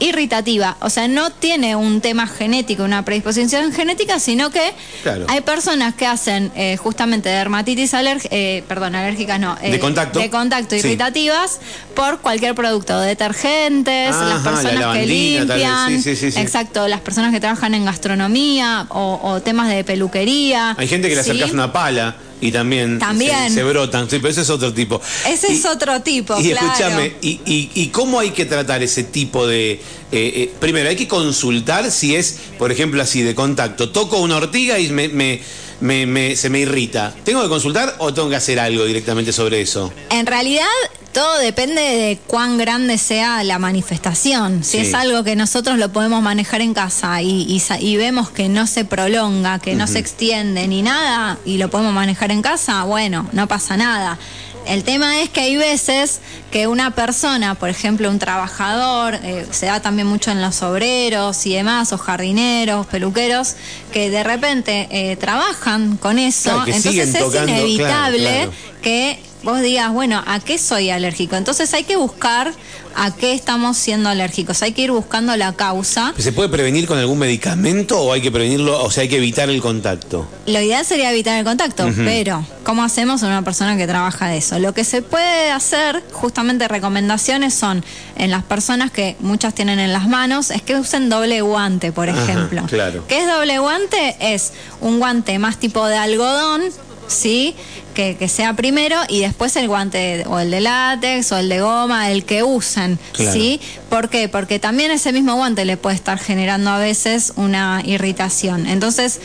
irritativa, 0.00 0.76
o 0.80 0.90
sea, 0.90 1.06
no 1.08 1.30
tiene 1.30 1.76
un 1.76 2.00
tema 2.00 2.26
genético, 2.26 2.82
una 2.82 3.04
predisposición 3.04 3.72
genética, 3.72 4.18
sino 4.18 4.50
que 4.50 4.72
Claro. 5.02 5.26
hay 5.28 5.40
personas 5.42 5.94
que 5.94 6.06
hacen 6.06 6.50
eh, 6.56 6.76
justamente 6.76 7.28
dermatitis 7.28 7.94
alérgica, 7.94 8.34
perdón, 8.66 8.94
alérgicas 8.94 9.38
no, 9.38 9.56
eh, 9.62 9.70
De 9.70 9.78
contacto. 9.78 10.18
de 10.18 10.30
contacto 10.30 10.74
Sí. 10.74 10.78
irritativas 10.86 11.60
por 11.94 12.18
cualquier 12.20 12.54
producto, 12.54 12.98
detergentes, 13.00 14.10
Ajá, 14.14 14.24
las 14.24 14.42
la 14.44 14.50
personas 14.50 14.96
que 14.96 15.06
limpian, 15.06 16.02
Sí, 16.02 16.16
sí, 16.16 16.26
exacto, 16.26 16.88
las 16.88 17.00
personas 17.00 17.32
que 17.32 17.40
trabajan 17.40 17.74
en 17.74 17.84
gastronomía 17.84 18.86
o, 18.88 19.20
o 19.22 19.40
temas 19.42 19.68
de 19.68 19.84
peluquería. 19.84 20.74
Hay 20.78 20.88
gente 20.88 21.08
que 21.08 21.14
le 21.14 21.20
acercas 21.20 21.52
una 21.52 21.72
pala 21.72 22.16
y 22.40 22.52
también, 22.52 22.98
También. 22.98 23.48
Se, 23.48 23.56
se 23.56 23.62
brotan. 23.64 24.08
Sí, 24.08 24.16
pero 24.18 24.28
ese 24.30 24.40
es 24.42 24.50
otro 24.50 24.72
tipo. 24.72 25.00
Ese 25.26 25.52
Y- 25.52 25.56
es 25.56 25.64
otro 25.66 26.00
tipo, 26.02 26.38
Y 26.40 26.50
claro. 26.50 26.66
escúchame, 26.68 27.12
y, 27.22 27.40
y- 27.44 27.70
y 27.74 27.86
cómo 27.88 28.18
hay 28.20 28.30
que 28.30 28.44
tratar 28.46 28.82
ese 28.82 29.04
tipo 29.04 29.46
de... 29.46 29.72
eh, 29.72 29.80
eh, 30.12 30.50
primero, 30.58 30.88
hay 30.88 30.96
que 30.96 31.06
consultar 31.08 31.90
si 31.90 32.14
es, 32.16 32.38
por 32.58 32.72
ejemplo, 32.72 33.02
así 33.02 33.22
de 33.22 33.34
contacto. 33.34 33.90
Toco 33.90 34.18
una 34.18 34.36
ortiga 34.36 34.78
y 34.78 34.88
me, 34.90 35.08
me- 35.08 35.40
me- 35.80 36.06
me- 36.06 36.36
se 36.36 36.50
me 36.50 36.60
irrita. 36.60 37.14
¿Tengo 37.24 37.42
que 37.42 37.48
consultar 37.48 37.94
o 37.98 38.12
tengo 38.14 38.28
que 38.28 38.36
hacer 38.36 38.58
algo 38.60 38.84
directamente 38.84 39.32
sobre 39.32 39.60
eso? 39.60 39.92
En 40.10 40.26
realidad, 40.26 40.66
todo 41.12 41.38
depende 41.38 41.80
de 41.80 42.18
cuán 42.26 42.56
grande 42.58 42.98
sea 42.98 43.42
la 43.44 43.58
manifestación. 43.58 44.62
Si 44.64 44.70
Sí. 44.72 44.78
es 44.78 44.94
algo 44.94 45.24
que 45.24 45.36
nosotros 45.36 45.78
lo 45.78 45.90
podemos 45.92 46.22
manejar 46.22 46.60
en 46.60 46.74
casa 46.74 47.20
y, 47.22 47.42
y 47.42 47.60
y 47.80 47.96
vemos 47.96 48.30
que 48.30 48.48
no 48.48 48.66
se 48.66 48.84
prolonga, 48.84 49.58
que 49.58 49.74
no 49.74 49.86
se 49.86 49.98
extiende 49.98 50.66
ni 50.68 50.82
nada, 50.82 51.38
y 51.44 51.58
lo 51.58 51.70
podemos 51.70 51.92
manejar 51.92 52.30
en 52.30 52.42
casa, 52.42 52.84
bueno, 52.84 53.28
no 53.32 53.46
pasa 53.48 53.76
nada. 53.76 54.18
El 54.66 54.84
tema 54.84 55.20
es 55.20 55.30
que 55.30 55.40
hay 55.40 55.56
veces 55.56 56.20
que 56.52 56.66
una 56.66 56.94
persona, 56.94 57.54
por 57.54 57.70
ejemplo, 57.70 58.10
un 58.10 58.18
trabajador, 58.18 59.14
eh, 59.14 59.46
se 59.50 59.66
da 59.66 59.80
también 59.80 60.06
mucho 60.06 60.30
en 60.30 60.42
los 60.42 60.62
obreros 60.62 61.46
y 61.46 61.54
demás, 61.54 61.92
o 61.92 61.98
jardineros, 61.98 62.86
peluqueros, 62.86 63.54
que 63.92 64.10
de 64.10 64.22
repente 64.22 64.86
eh, 64.90 65.16
trabajan 65.16 65.96
con 65.96 66.18
eso, 66.18 66.50
Claro, 66.50 66.66
entonces 66.66 67.08
es 67.08 67.12
tocando, 67.14 67.30
claro, 67.46 67.50
inevitable 67.66 68.30
claro. 68.30 68.52
Que 68.80 69.18
vos 69.42 69.60
digas, 69.62 69.92
bueno, 69.92 70.22
¿a 70.26 70.38
qué 70.40 70.58
soy 70.58 70.90
alérgico? 70.90 71.36
Entonces 71.36 71.72
hay 71.72 71.84
que 71.84 71.96
buscar 71.96 72.52
a 72.94 73.14
qué 73.14 73.32
estamos 73.32 73.76
siendo 73.78 74.08
alérgicos, 74.08 74.62
hay 74.62 74.72
que 74.72 74.82
ir 74.82 74.90
buscando 74.90 75.34
la 75.36 75.52
causa. 75.54 76.12
¿Se 76.18 76.32
puede 76.32 76.48
prevenir 76.48 76.86
con 76.86 76.98
algún 76.98 77.18
medicamento 77.18 78.00
o 78.00 78.12
hay 78.12 78.20
que 78.20 78.30
prevenirlo, 78.32 78.82
o 78.82 78.90
sea, 78.90 79.02
hay 79.02 79.08
que 79.08 79.16
evitar 79.16 79.48
el 79.48 79.62
contacto? 79.62 80.26
Lo 80.46 80.60
ideal 80.60 80.84
sería 80.84 81.10
evitar 81.12 81.38
el 81.38 81.44
contacto, 81.44 81.88
pero 82.04 82.44
¿cómo 82.64 82.82
hacemos 82.82 83.22
en 83.22 83.28
una 83.28 83.42
persona 83.42 83.76
que 83.76 83.86
trabaja 83.86 84.26
de 84.28 84.38
eso? 84.38 84.58
Lo 84.58 84.74
que 84.74 84.84
se 84.84 85.02
puede 85.02 85.50
hacer, 85.50 86.02
justamente 86.12 86.66
recomendaciones 86.68 87.54
son 87.54 87.84
en 88.16 88.30
las 88.30 88.42
personas 88.42 88.90
que 88.90 89.16
muchas 89.20 89.54
tienen 89.54 89.78
en 89.78 89.92
las 89.92 90.08
manos, 90.08 90.50
es 90.50 90.60
que 90.62 90.74
usen 90.74 91.08
doble 91.08 91.40
guante, 91.42 91.92
por 91.92 92.10
Ajá, 92.10 92.22
ejemplo. 92.24 92.64
claro. 92.66 93.04
¿Qué 93.08 93.20
es 93.22 93.26
doble 93.28 93.58
guante? 93.60 94.16
Es 94.20 94.52
un 94.80 94.98
guante 94.98 95.38
más 95.38 95.58
tipo 95.58 95.86
de 95.86 95.96
algodón, 95.96 96.62
¿sí? 97.06 97.54
Que, 97.94 98.16
que 98.16 98.28
sea 98.28 98.54
primero 98.54 98.96
y 99.08 99.20
después 99.20 99.56
el 99.56 99.66
guante 99.68 100.24
o 100.26 100.38
el 100.38 100.50
de 100.50 100.60
látex 100.60 101.32
o 101.32 101.38
el 101.38 101.48
de 101.48 101.60
goma, 101.60 102.10
el 102.10 102.24
que 102.24 102.42
usen, 102.42 102.98
Claro. 103.12 103.32
¿sí? 103.32 103.60
¿Por 103.88 104.08
qué? 104.08 104.28
Porque 104.28 104.58
también 104.58 104.90
ese 104.90 105.12
mismo 105.12 105.34
guante 105.34 105.64
le 105.64 105.76
puede 105.76 105.96
estar 105.96 106.18
generando 106.18 106.70
a 106.70 106.78
veces 106.78 107.32
una 107.36 107.82
irritación. 107.84 108.66
Entonces, 108.66 109.20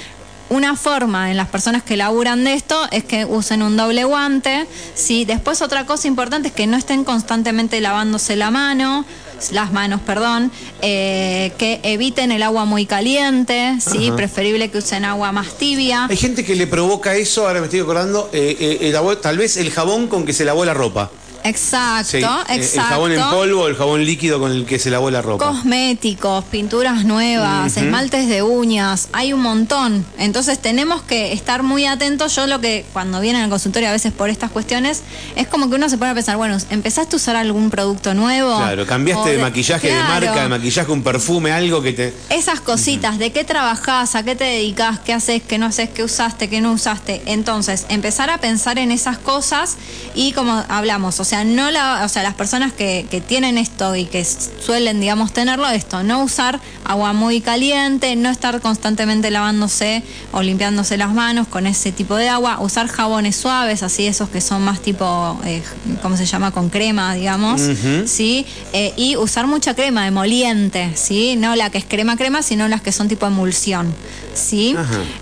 una 0.49 0.75
forma 0.75 1.31
en 1.31 1.37
las 1.37 1.47
personas 1.47 1.81
que 1.81 1.97
laburan 1.97 2.43
de 2.43 2.53
esto 2.53 2.87
es 2.91 3.03
que 3.03 3.25
usen 3.25 3.63
un 3.63 3.77
doble 3.77 4.03
guante, 4.03 4.67
¿sí? 4.93 5.25
Después 5.25 5.61
otra 5.63 5.85
cosa 5.85 6.07
importante 6.07 6.49
es 6.49 6.53
que 6.53 6.67
no 6.67 6.77
estén 6.77 7.03
constantemente 7.03 7.81
lavándose 7.81 8.35
la 8.35 8.51
mano, 8.51 9.05
las 9.51 9.71
manos, 9.71 10.01
perdón, 10.01 10.51
eh, 10.81 11.51
que 11.57 11.79
eviten 11.83 12.31
el 12.31 12.43
agua 12.43 12.65
muy 12.65 12.85
caliente, 12.85 13.77
¿sí? 13.79 14.07
Ajá. 14.07 14.15
Preferible 14.15 14.69
que 14.69 14.79
usen 14.79 15.05
agua 15.05 15.31
más 15.31 15.57
tibia. 15.57 16.07
Hay 16.09 16.17
gente 16.17 16.43
que 16.43 16.55
le 16.55 16.67
provoca 16.67 17.15
eso, 17.15 17.47
ahora 17.47 17.59
me 17.59 17.65
estoy 17.65 17.81
acordando, 17.81 18.29
eh, 18.33 18.55
eh, 18.59 18.89
el 18.89 19.17
tal 19.17 19.37
vez 19.37 19.57
el 19.57 19.71
jabón 19.71 20.07
con 20.07 20.25
que 20.25 20.33
se 20.33 20.45
lavó 20.45 20.65
la 20.65 20.73
ropa. 20.73 21.11
Exacto, 21.45 22.09
Sí, 22.11 22.17
eh, 22.17 22.27
El 22.49 22.61
exacto. 22.61 22.89
jabón 22.89 23.11
en 23.11 23.21
polvo, 23.29 23.67
el 23.67 23.75
jabón 23.75 24.03
líquido 24.05 24.39
con 24.39 24.51
el 24.51 24.65
que 24.65 24.79
se 24.79 24.89
lavó 24.89 25.11
la 25.11 25.21
ropa. 25.21 25.45
Cosméticos, 25.45 26.43
pinturas 26.45 27.05
nuevas, 27.05 27.77
esmaltes 27.77 28.27
de 28.27 28.41
uñas, 28.43 29.09
hay 29.13 29.33
un 29.33 29.41
montón. 29.41 30.05
Entonces 30.17 30.59
tenemos 30.59 31.01
que 31.03 31.33
estar 31.33 31.63
muy 31.63 31.85
atentos. 31.85 32.35
Yo 32.35 32.47
lo 32.47 32.59
que 32.61 32.85
cuando 32.93 33.19
vienen 33.21 33.43
al 33.43 33.49
consultorio 33.49 33.89
a 33.89 33.91
veces 33.91 34.11
por 34.11 34.29
estas 34.29 34.51
cuestiones 34.51 35.03
es 35.35 35.47
como 35.47 35.69
que 35.69 35.75
uno 35.75 35.89
se 35.89 35.97
pone 35.97 36.11
a 36.11 36.13
pensar, 36.15 36.37
bueno, 36.37 36.57
¿empezaste 36.69 37.15
a 37.15 37.17
usar 37.17 37.35
algún 37.35 37.69
producto 37.69 38.13
nuevo? 38.13 38.57
Claro, 38.57 38.85
cambiaste 38.85 39.31
de 39.31 39.37
maquillaje 39.37 39.87
de 39.93 40.03
marca, 40.03 40.41
de 40.43 40.49
maquillaje 40.49 40.91
un 40.91 41.03
perfume, 41.03 41.51
algo 41.51 41.81
que 41.81 41.93
te... 41.93 42.13
Esas 42.29 42.61
cositas, 42.61 43.17
¿de 43.19 43.31
qué 43.31 43.43
trabajás? 43.43 44.15
¿A 44.15 44.23
qué 44.23 44.35
te 44.35 44.45
dedicas? 44.45 44.99
¿Qué 44.99 45.13
haces? 45.13 45.41
¿Qué 45.43 45.57
no 45.57 45.67
haces? 45.67 45.89
¿Qué 45.89 46.03
usaste? 46.03 46.49
¿Qué 46.49 46.61
no 46.61 46.71
usaste? 46.71 47.21
Entonces, 47.25 47.85
empezar 47.89 48.29
a 48.29 48.39
pensar 48.39 48.77
en 48.79 48.91
esas 48.91 49.17
cosas 49.17 49.77
y 50.15 50.31
como 50.31 50.63
hablamos, 50.69 51.19
o 51.19 51.23
sea, 51.23 51.34
no 51.43 51.71
la, 51.71 52.03
o 52.05 52.09
sea, 52.09 52.23
las 52.23 52.33
personas 52.35 52.71
que, 52.73 53.05
que 53.11 53.21
tienen 53.21 53.57
esto 53.57 53.95
y 53.95 54.05
que 54.05 54.23
suelen, 54.25 54.99
digamos, 55.01 55.33
tenerlo, 55.33 55.67
esto, 55.69 56.03
no 56.03 56.23
usar 56.23 56.59
agua 56.85 57.13
muy 57.13 57.41
caliente, 57.41 58.15
no 58.15 58.29
estar 58.29 58.61
constantemente 58.61 59.31
lavándose 59.31 60.03
o 60.31 60.41
limpiándose 60.41 60.97
las 60.97 61.13
manos 61.13 61.47
con 61.47 61.67
ese 61.67 61.91
tipo 61.91 62.15
de 62.15 62.29
agua, 62.29 62.59
usar 62.59 62.87
jabones 62.87 63.35
suaves, 63.35 63.83
así 63.83 64.05
esos 64.07 64.29
que 64.29 64.41
son 64.41 64.63
más 64.63 64.79
tipo, 64.81 65.39
eh, 65.45 65.61
¿cómo 66.01 66.15
se 66.17 66.25
llama? 66.25 66.51
Con 66.51 66.69
crema, 66.69 67.13
digamos, 67.15 67.61
¿sí? 68.07 68.45
Eh, 68.73 68.93
y 68.95 69.15
usar 69.17 69.47
mucha 69.47 69.73
crema 69.75 70.07
emoliente, 70.07 70.91
¿sí? 70.95 71.35
No 71.37 71.55
la 71.55 71.69
que 71.69 71.77
es 71.79 71.85
crema 71.85 72.17
crema, 72.17 72.41
sino 72.43 72.67
las 72.67 72.81
que 72.81 72.91
son 72.91 73.07
tipo 73.07 73.25
emulsión, 73.25 73.93
¿sí? 74.33 74.75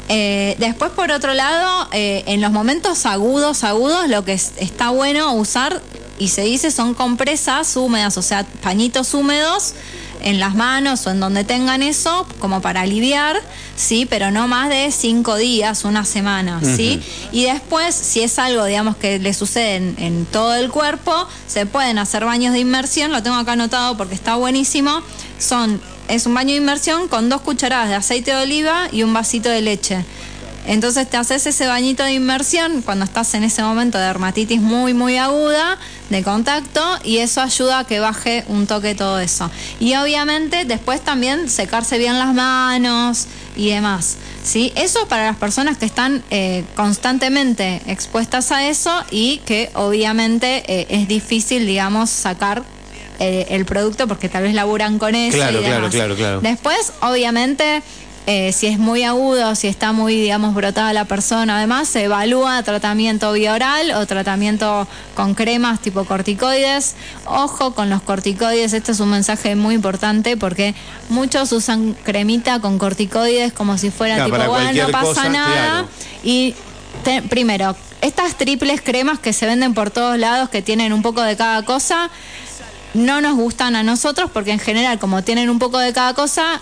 Eh, 0.09 0.55
después, 0.59 0.91
por 0.91 1.11
otro 1.11 1.33
lado, 1.33 1.87
en 1.91 2.41
los 2.41 2.51
momentos 2.51 3.05
agudos, 3.05 3.63
agudos, 3.63 4.07
lo 4.09 4.25
que 4.25 4.33
es- 4.33 4.53
está 4.57 4.89
bueno 4.89 5.33
usar, 5.33 5.81
y 6.19 6.29
se 6.29 6.41
dice, 6.41 6.71
son 6.71 6.93
compresas 6.93 7.75
húmedas, 7.75 8.17
o 8.17 8.21
sea, 8.21 8.45
pañitos 8.61 9.13
húmedos 9.13 9.73
en 10.21 10.39
las 10.39 10.55
manos 10.55 11.05
o 11.05 11.11
en 11.11 11.19
donde 11.19 11.43
tengan 11.43 11.83
eso, 11.83 12.25
como 12.39 12.61
para 12.61 12.81
aliviar, 12.81 13.41
sí, 13.75 14.05
pero 14.05 14.31
no 14.31 14.47
más 14.47 14.69
de 14.69 14.89
cinco 14.91 15.35
días, 15.35 15.83
una 15.83 16.05
semana, 16.05 16.61
sí. 16.63 17.01
Y 17.31 17.43
después, 17.43 17.93
si 17.93 18.21
es 18.21 18.39
algo, 18.39 18.63
digamos, 18.65 18.95
que 18.95 19.19
le 19.19 19.33
sucede 19.33 19.75
en, 19.75 19.95
en 19.97 20.25
todo 20.25 20.55
el 20.55 20.69
cuerpo, 20.69 21.27
se 21.47 21.65
pueden 21.65 21.97
hacer 21.97 22.23
baños 22.23 22.53
de 22.53 22.59
inmersión, 22.59 23.11
lo 23.11 23.21
tengo 23.21 23.35
acá 23.35 23.53
anotado 23.53 23.97
porque 23.97 24.15
está 24.15 24.35
buenísimo. 24.35 25.01
Son 25.39 25.81
es 26.07 26.25
un 26.25 26.33
baño 26.33 26.51
de 26.51 26.57
inmersión 26.57 27.07
con 27.07 27.29
dos 27.29 27.41
cucharadas 27.41 27.89
de 27.89 27.95
aceite 27.95 28.31
de 28.31 28.43
oliva 28.43 28.87
y 28.91 29.03
un 29.03 29.13
vasito 29.13 29.49
de 29.49 29.61
leche. 29.61 30.05
Entonces 30.65 31.09
te 31.09 31.17
haces 31.17 31.45
ese 31.45 31.67
bañito 31.67 32.03
de 32.03 32.13
inmersión 32.13 32.81
cuando 32.81 33.05
estás 33.05 33.33
en 33.33 33.43
ese 33.43 33.63
momento 33.63 33.97
de 33.97 34.05
dermatitis 34.05 34.61
muy, 34.61 34.93
muy 34.93 35.17
aguda, 35.17 35.77
de 36.09 36.23
contacto, 36.23 36.81
y 37.03 37.17
eso 37.17 37.41
ayuda 37.41 37.79
a 37.79 37.83
que 37.85 37.99
baje 37.99 38.43
un 38.47 38.67
toque 38.67 38.95
todo 38.95 39.19
eso. 39.19 39.49
Y 39.79 39.95
obviamente 39.95 40.65
después 40.65 41.01
también 41.01 41.49
secarse 41.49 41.97
bien 41.97 42.19
las 42.19 42.33
manos 42.33 43.27
y 43.55 43.69
demás. 43.69 44.17
¿sí? 44.43 44.71
Eso 44.75 45.07
para 45.07 45.25
las 45.25 45.37
personas 45.37 45.77
que 45.77 45.85
están 45.85 46.23
eh, 46.29 46.63
constantemente 46.75 47.81
expuestas 47.87 48.51
a 48.51 48.67
eso 48.67 49.03
y 49.11 49.37
que 49.45 49.69
obviamente 49.73 50.63
eh, 50.67 50.87
es 50.89 51.07
difícil, 51.07 51.65
digamos, 51.65 52.09
sacar 52.09 52.63
eh, 53.19 53.47
el 53.49 53.65
producto 53.65 54.07
porque 54.07 54.27
tal 54.27 54.43
vez 54.43 54.53
laburan 54.53 54.99
con 54.99 55.15
eso. 55.15 55.37
Claro, 55.37 55.61
y 55.61 55.63
claro, 55.63 55.89
claro, 55.89 56.15
claro. 56.15 56.41
Después, 56.41 56.93
obviamente, 57.01 57.81
eh, 58.25 58.53
si 58.53 58.67
es 58.67 58.79
muy 58.79 59.03
agudo, 59.03 59.53
si 59.55 59.67
está 59.67 59.91
muy, 59.91 60.15
digamos, 60.15 60.53
brotada 60.55 60.93
la 60.93 61.03
persona, 61.05 61.57
además, 61.57 61.89
se 61.89 62.03
evalúa 62.05 62.63
tratamiento 62.63 63.31
bioral 63.33 63.91
o 63.91 64.05
tratamiento 64.05 64.87
con 65.13 65.33
cremas 65.35 65.81
tipo 65.81 66.05
corticoides. 66.05 66.95
Ojo 67.25 67.73
con 67.75 67.89
los 67.89 68.01
corticoides, 68.01 68.71
este 68.73 68.93
es 68.93 68.99
un 69.01 69.09
mensaje 69.09 69.55
muy 69.55 69.75
importante 69.75 70.37
porque 70.37 70.73
muchos 71.09 71.51
usan 71.51 71.95
cremita 72.05 72.59
con 72.59 72.79
corticoides 72.79 73.51
como 73.51 73.77
si 73.77 73.91
fuera 73.91 74.15
Claro, 74.15 74.31
tipo, 74.37 74.51
bueno, 74.51 74.83
no 74.85 74.91
pasa 74.91 75.05
cosa, 75.05 75.29
nada. 75.29 75.51
claro. 75.53 75.87
Y 76.23 76.55
te- 77.03 77.21
primero, 77.23 77.75
estas 78.01 78.35
triples 78.35 78.81
cremas 78.81 79.19
que 79.19 79.33
se 79.33 79.45
venden 79.45 79.73
por 79.73 79.91
todos 79.91 80.17
lados, 80.17 80.47
que 80.49 80.61
tienen 80.61 80.93
un 80.93 81.01
poco 81.01 81.21
de 81.21 81.35
cada 81.35 81.63
cosa, 81.63 82.09
no 82.93 83.21
nos 83.21 83.35
gustan 83.35 83.75
a 83.75 83.83
nosotros 83.83 84.29
porque 84.31 84.51
en 84.51 84.59
general, 84.59 84.99
como 84.99 85.23
tienen 85.23 85.49
un 85.49 85.59
poco 85.59 85.79
de 85.79 85.91
cada 85.93 86.13
cosa, 86.13 86.61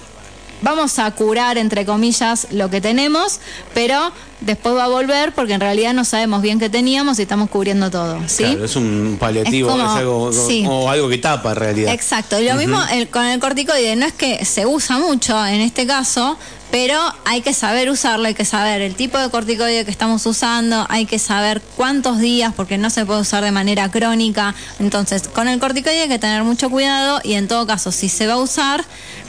vamos 0.61 0.99
a 0.99 1.09
curar, 1.11 1.57
entre 1.57 1.85
comillas, 1.85 2.47
lo 2.51 2.69
que 2.69 2.81
tenemos, 2.81 3.39
pero 3.73 4.11
después 4.41 4.75
va 4.75 4.85
a 4.85 4.87
volver 4.87 5.33
porque 5.33 5.53
en 5.53 5.61
realidad 5.61 5.93
no 5.93 6.03
sabemos 6.05 6.41
bien 6.41 6.59
qué 6.59 6.69
teníamos 6.69 7.19
y 7.19 7.23
estamos 7.23 7.49
cubriendo 7.49 7.91
todo. 7.91 8.19
¿sí? 8.27 8.43
Claro, 8.43 8.65
es 8.65 8.75
un 8.75 9.17
paliativo, 9.19 9.69
Es 9.75 9.81
algo, 9.81 10.31
sí. 10.33 10.65
o 10.67 10.89
algo 10.89 11.09
que 11.09 11.17
tapa 11.17 11.51
en 11.51 11.55
realidad. 11.57 11.93
Exacto, 11.93 12.39
y 12.39 12.45
lo 12.47 12.55
mismo 12.55 12.79
el- 12.91 13.07
con 13.09 13.25
el 13.25 13.39
corticoide, 13.39 13.95
no 13.95 14.05
es 14.05 14.13
que 14.13 14.43
se 14.45 14.65
usa 14.65 14.97
mucho 14.99 15.45
en 15.45 15.61
este 15.61 15.85
caso, 15.85 16.37
pero 16.71 16.97
hay 17.25 17.41
que 17.41 17.53
saber 17.53 17.89
usarlo, 17.89 18.27
hay 18.27 18.33
que 18.33 18.45
saber 18.45 18.81
el 18.81 18.95
tipo 18.95 19.17
de 19.17 19.29
corticoide 19.29 19.83
que 19.83 19.91
estamos 19.91 20.25
usando, 20.25 20.85
hay 20.89 21.05
que 21.05 21.19
saber 21.19 21.61
cuántos 21.75 22.19
días, 22.19 22.53
porque 22.55 22.77
no 22.77 22.89
se 22.89 23.05
puede 23.05 23.19
usar 23.19 23.43
de 23.43 23.51
manera 23.51 23.91
crónica. 23.91 24.55
Entonces, 24.79 25.27
con 25.27 25.49
el 25.49 25.59
corticoide 25.59 26.03
hay 26.03 26.07
que 26.07 26.19
tener 26.19 26.43
mucho 26.43 26.69
cuidado 26.69 27.19
y 27.23 27.33
en 27.33 27.47
todo 27.47 27.67
caso, 27.67 27.91
si 27.91 28.07
se 28.07 28.25
va 28.25 28.33
a 28.33 28.37
usar, 28.37 28.85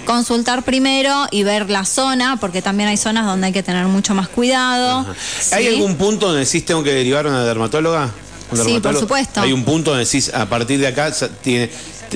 consultar 0.07 0.63
primero 0.63 1.27
y 1.33 1.43
ver 1.43 1.69
la 1.69 1.85
zona, 1.85 2.37
porque 2.41 2.63
también 2.63 2.89
hay 2.89 2.97
zonas 2.97 3.27
donde 3.27 3.49
hay 3.49 3.53
que 3.53 3.65
tener 3.65 3.87
mucho 3.87 4.15
más 4.15 4.29
cuidado. 4.29 5.05
¿Hay 5.53 5.67
algún 5.67 5.97
punto 5.97 6.27
donde 6.27 6.45
decís 6.45 6.65
tengo 6.65 6.85
que 6.85 6.93
derivar 6.93 7.27
a 7.27 7.31
una 7.31 7.45
dermatóloga? 7.45 8.11
¿Un 8.51 8.59
Sí, 8.59 8.81
por 8.81 8.97
supuesto. 8.99 9.41
Hay 9.41 9.53
un 9.53 9.65
punto 9.65 9.91
donde 9.91 10.05
decís 10.05 10.31
a 10.35 10.47
partir 10.47 10.79
de 10.79 10.87
acá 10.87 11.11
tiene, 11.43 11.71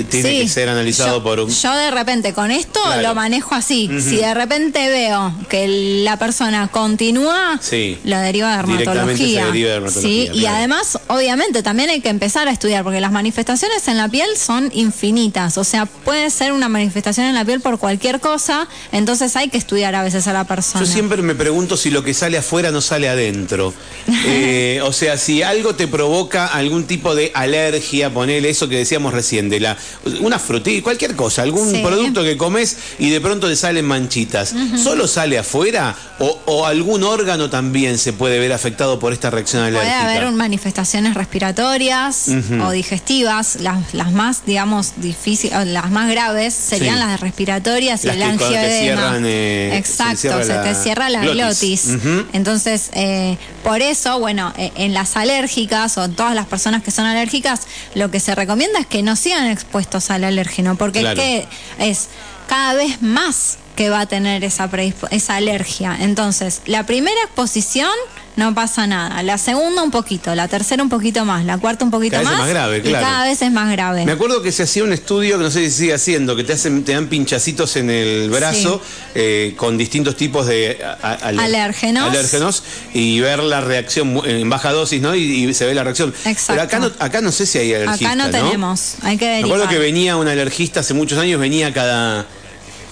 tiene 0.05 0.29
Sí. 0.31 0.39
que 0.43 0.49
ser 0.49 0.69
analizado 0.69 1.19
yo, 1.19 1.23
por 1.23 1.41
un. 1.41 1.51
Yo 1.51 1.75
de 1.75 1.91
repente 1.91 2.33
con 2.33 2.51
esto 2.51 2.81
Claro. 2.83 3.03
lo 3.03 3.15
manejo 3.15 3.55
así. 3.55 3.89
Si 4.01 4.17
de 4.17 4.35
repente 4.35 4.89
veo 4.89 5.33
que 5.49 6.03
la 6.05 6.19
persona 6.19 6.69
continúa, 6.69 7.59
Sí. 7.63 7.99
lo 8.05 8.19
deriva 8.19 8.59
a 8.59 8.63
Directamente 8.63 8.91
dermatología. 9.25 9.41
se 9.41 9.47
deriva 9.47 9.71
a 9.71 9.73
dermatología, 9.75 10.33
Sí, 10.33 10.39
y 10.39 10.47
además, 10.47 10.99
obviamente, 11.09 11.63
también 11.63 11.91
hay 11.91 12.01
que 12.01 12.09
empezar 12.09 12.49
a 12.49 12.51
estudiar, 12.53 12.85
porque 12.85 13.01
las 13.01 13.13
manifestaciones 13.13 13.87
en 13.89 13.97
la 13.97 14.09
piel 14.09 14.29
son 14.37 14.71
infinitas. 14.75 15.59
O 15.59 15.65
sea, 15.65 15.87
puede 15.87 16.31
ser 16.31 16.53
una 16.53 16.69
manifestación 16.69 17.27
en 17.27 17.35
la 17.35 17.45
piel 17.45 17.61
por 17.61 17.79
cualquier 17.79 18.21
cosa, 18.21 18.69
entonces 18.93 19.35
hay 19.37 19.49
que 19.49 19.59
estudiar 19.59 19.95
a 19.95 20.03
veces 20.03 20.27
a 20.27 20.33
la 20.33 20.45
persona. 20.45 20.85
Yo 20.85 20.91
siempre 20.91 21.23
me 21.23 21.35
pregunto 21.35 21.77
si 21.77 21.91
lo 21.91 22.03
que 22.03 22.15
sale 22.15 22.39
afuera 22.39 22.71
no 22.71 22.81
sale 22.81 23.09
adentro. 23.09 23.73
Eh, 24.29 24.81
o 24.83 24.93
sea, 24.93 25.17
si 25.19 25.43
algo 25.43 25.75
te 25.77 25.87
provoca 25.87 26.47
algún 26.47 26.85
tipo 26.87 27.15
de 27.15 27.31
alergia, 27.35 28.11
ponele 28.13 28.51
eso 28.51 28.69
que 28.69 28.77
decíamos 28.77 29.13
recién, 29.15 29.49
de 29.49 29.61
la 29.61 29.77
una 30.21 30.39
frutilla, 30.39 30.83
cualquier 30.83 31.15
cosa, 31.17 31.43
algún 31.43 31.71
Sí. 31.71 31.83
producto 31.83 32.23
que 32.23 32.37
comes 32.37 32.77
y 32.99 33.11
de 33.11 33.21
pronto 33.21 33.49
te 33.49 33.57
salen 33.57 33.85
manchitas. 33.85 34.55
¿Solo 34.83 35.07
sale 35.09 35.39
afuera 35.39 35.95
o, 36.19 36.39
o 36.47 36.67
algún 36.67 37.03
órgano 37.03 37.51
también 37.51 37.99
se 37.99 38.13
puede 38.13 38.39
ver 38.39 38.53
afectado 38.53 38.99
por 38.99 39.13
esta 39.13 39.31
reacción 39.31 39.63
Puede 39.63 39.79
alérgica? 39.79 40.05
haber 40.11 40.25
un- 40.27 40.37
manifestaciones 40.37 41.15
respiratorias 41.15 42.29
o 42.65 42.71
digestivas, 42.71 43.57
las, 43.61 43.95
las 43.95 44.13
más, 44.13 44.43
digamos, 44.47 44.93
difíciles, 44.97 45.67
las 45.67 45.91
más 45.91 46.11
graves 46.11 46.55
serían 46.55 46.95
Sí. 46.97 47.01
las 47.01 47.21
respiratorias 47.21 48.05
y 48.05 48.07
Las 48.09 48.17
el 48.17 48.23
angioedema. 48.23 48.81
cierran, 48.81 49.25
eh, 49.27 49.77
Exacto, 49.77 50.43
se, 50.43 50.49
la 50.49 50.63
te 50.63 50.75
cierra 50.75 51.09
la 51.11 51.21
glotis. 51.23 51.89
Entonces, 52.33 52.91
eh, 52.95 53.37
por 53.63 53.83
eso, 53.83 54.19
bueno, 54.19 54.53
eh, 54.57 54.73
en 54.77 54.95
las 54.95 55.17
alérgicas 55.17 55.97
o 55.99 56.05
en 56.05 56.15
todas 56.15 56.35
las 56.35 56.47
personas 56.47 56.83
que 56.83 56.91
son 56.91 57.07
alérgicas, 57.07 57.63
lo 57.95 58.11
que 58.11 58.21
se 58.21 58.35
recomienda 58.35 58.79
es 58.81 58.87
que 58.87 59.03
no 59.03 59.17
sigan 59.17 59.47
expuestos 59.79 60.11
al 60.11 60.25
alérgeno, 60.25 60.77
porque 60.77 61.01
Claro. 61.01 61.21
¿qué 61.21 61.47
es 61.79 62.09
cada 62.49 62.75
vez 62.75 63.03
más 63.03 63.59
que 63.77 63.91
va 63.91 64.01
a 64.01 64.07
tener 64.07 64.43
esa, 64.43 64.69
esa 65.11 65.37
alergia. 65.37 65.97
Entonces, 66.01 66.63
la 66.67 66.85
primera 66.87 67.21
exposición 67.25 67.91
no 68.37 68.55
pasa 68.55 68.87
nada, 68.87 69.23
la 69.23 69.39
segunda 69.39 69.83
un 69.83 69.91
poquito, 69.91 70.35
la 70.35 70.47
tercera 70.47 70.83
un 70.83 70.91
poquito 70.91 71.25
más, 71.25 71.47
la 71.47 71.57
cuarta 71.57 71.87
un 71.87 71.91
poquito 71.91 72.19
Cada 72.19 72.23
vez 72.25 72.33
es 72.33 72.39
más, 72.39 72.41
más 72.47 72.51
grave, 72.51 72.79
y 72.79 72.81
claro. 72.83 73.07
cada 73.07 73.25
vez 73.25 73.41
es 73.41 73.51
más 73.51 73.73
grave. 73.73 74.05
Me 74.05 74.13
acuerdo 74.13 74.43
que 74.43 74.53
se 74.53 74.65
hacía 74.65 74.85
un 74.85 74.93
estudio 74.93 75.39
que 75.39 75.45
no 75.45 75.51
sé 75.51 75.65
si 75.71 75.71
sigue 75.71 75.95
haciendo, 75.95 76.37
que 76.37 76.45
te 76.45 76.53
hacen, 76.53 76.85
te 76.85 76.93
dan 76.93 77.07
pinchacitos 77.07 77.77
en 77.77 77.89
el 77.89 78.29
brazo 78.29 78.83
eh, 79.15 79.55
con 79.57 79.79
distintos 79.79 80.17
tipos 80.17 80.47
de 80.47 80.79
a- 80.85 80.99
a- 81.01 81.15
ale- 81.15 81.43
Alérgenos. 81.43 82.11
alérgenos 82.11 82.63
y 82.93 83.21
ver 83.21 83.39
la 83.39 83.63
reacción 83.63 84.21
en 84.27 84.51
baja 84.51 84.71
dosis, 84.71 85.01
¿no? 85.01 85.15
Y, 85.15 85.47
y 85.49 85.55
se 85.55 85.65
ve 85.65 85.75
la 85.75 85.85
reacción. 85.85 86.15
Exacto. 86.27 86.45
Pero 86.49 86.63
acá 86.63 86.79
no, 86.79 86.91
acá 86.99 87.21
no 87.23 87.33
sé 87.33 87.47
si 87.47 87.57
hay 87.57 87.73
alergista, 87.73 88.13
Acá 88.13 88.17
no 88.17 88.31
tenemos, 88.31 88.97
hay 89.03 89.17
que 89.17 89.25
Me 89.41 89.45
acuerdo 89.45 89.67
que 89.67 89.79
venía 89.79 90.19
un 90.19 90.29
alergista 90.29 90.81
hace 90.81 90.93
muchos 90.93 91.19
años, 91.19 91.41
venía 91.41 91.73
cada. 91.73 92.27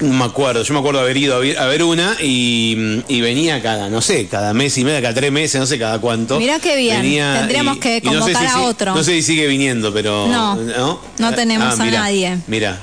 No 0.00 0.12
me 0.12 0.24
acuerdo, 0.24 0.62
yo 0.62 0.74
me 0.74 0.80
acuerdo 0.80 1.00
haber 1.00 1.16
ido 1.16 1.36
a 1.36 1.38
ver, 1.38 1.58
a 1.58 1.84
una 1.84 2.16
y, 2.20 3.02
y 3.08 3.20
venía 3.20 3.62
cada, 3.62 3.88
no 3.88 4.02
sé, 4.02 4.26
cada 4.26 4.52
mes 4.52 4.76
y 4.76 4.84
medio, 4.84 5.00
cada 5.00 5.14
tres 5.14 5.30
meses, 5.30 5.60
no 5.60 5.66
sé 5.66 5.78
cada 5.78 6.00
cuánto. 6.00 6.38
Mirá 6.38 6.58
qué 6.58 6.76
bien, 6.76 7.00
tendríamos 7.00 7.78
que 7.78 8.00
no 8.02 8.10
sé 8.12 8.32
convocar 8.32 8.48
si 8.48 8.54
a 8.54 8.60
otro. 8.62 8.94
No 8.94 9.04
sé 9.04 9.12
si 9.12 9.22
sigue 9.22 9.46
viniendo, 9.46 9.92
pero. 9.92 10.26
No, 10.26 10.56
no, 10.56 11.00
no 11.18 11.32
tenemos 11.34 11.78
a 11.78 11.84
mirá, 11.84 12.00
nadie. 12.00 12.38
Mira. 12.46 12.78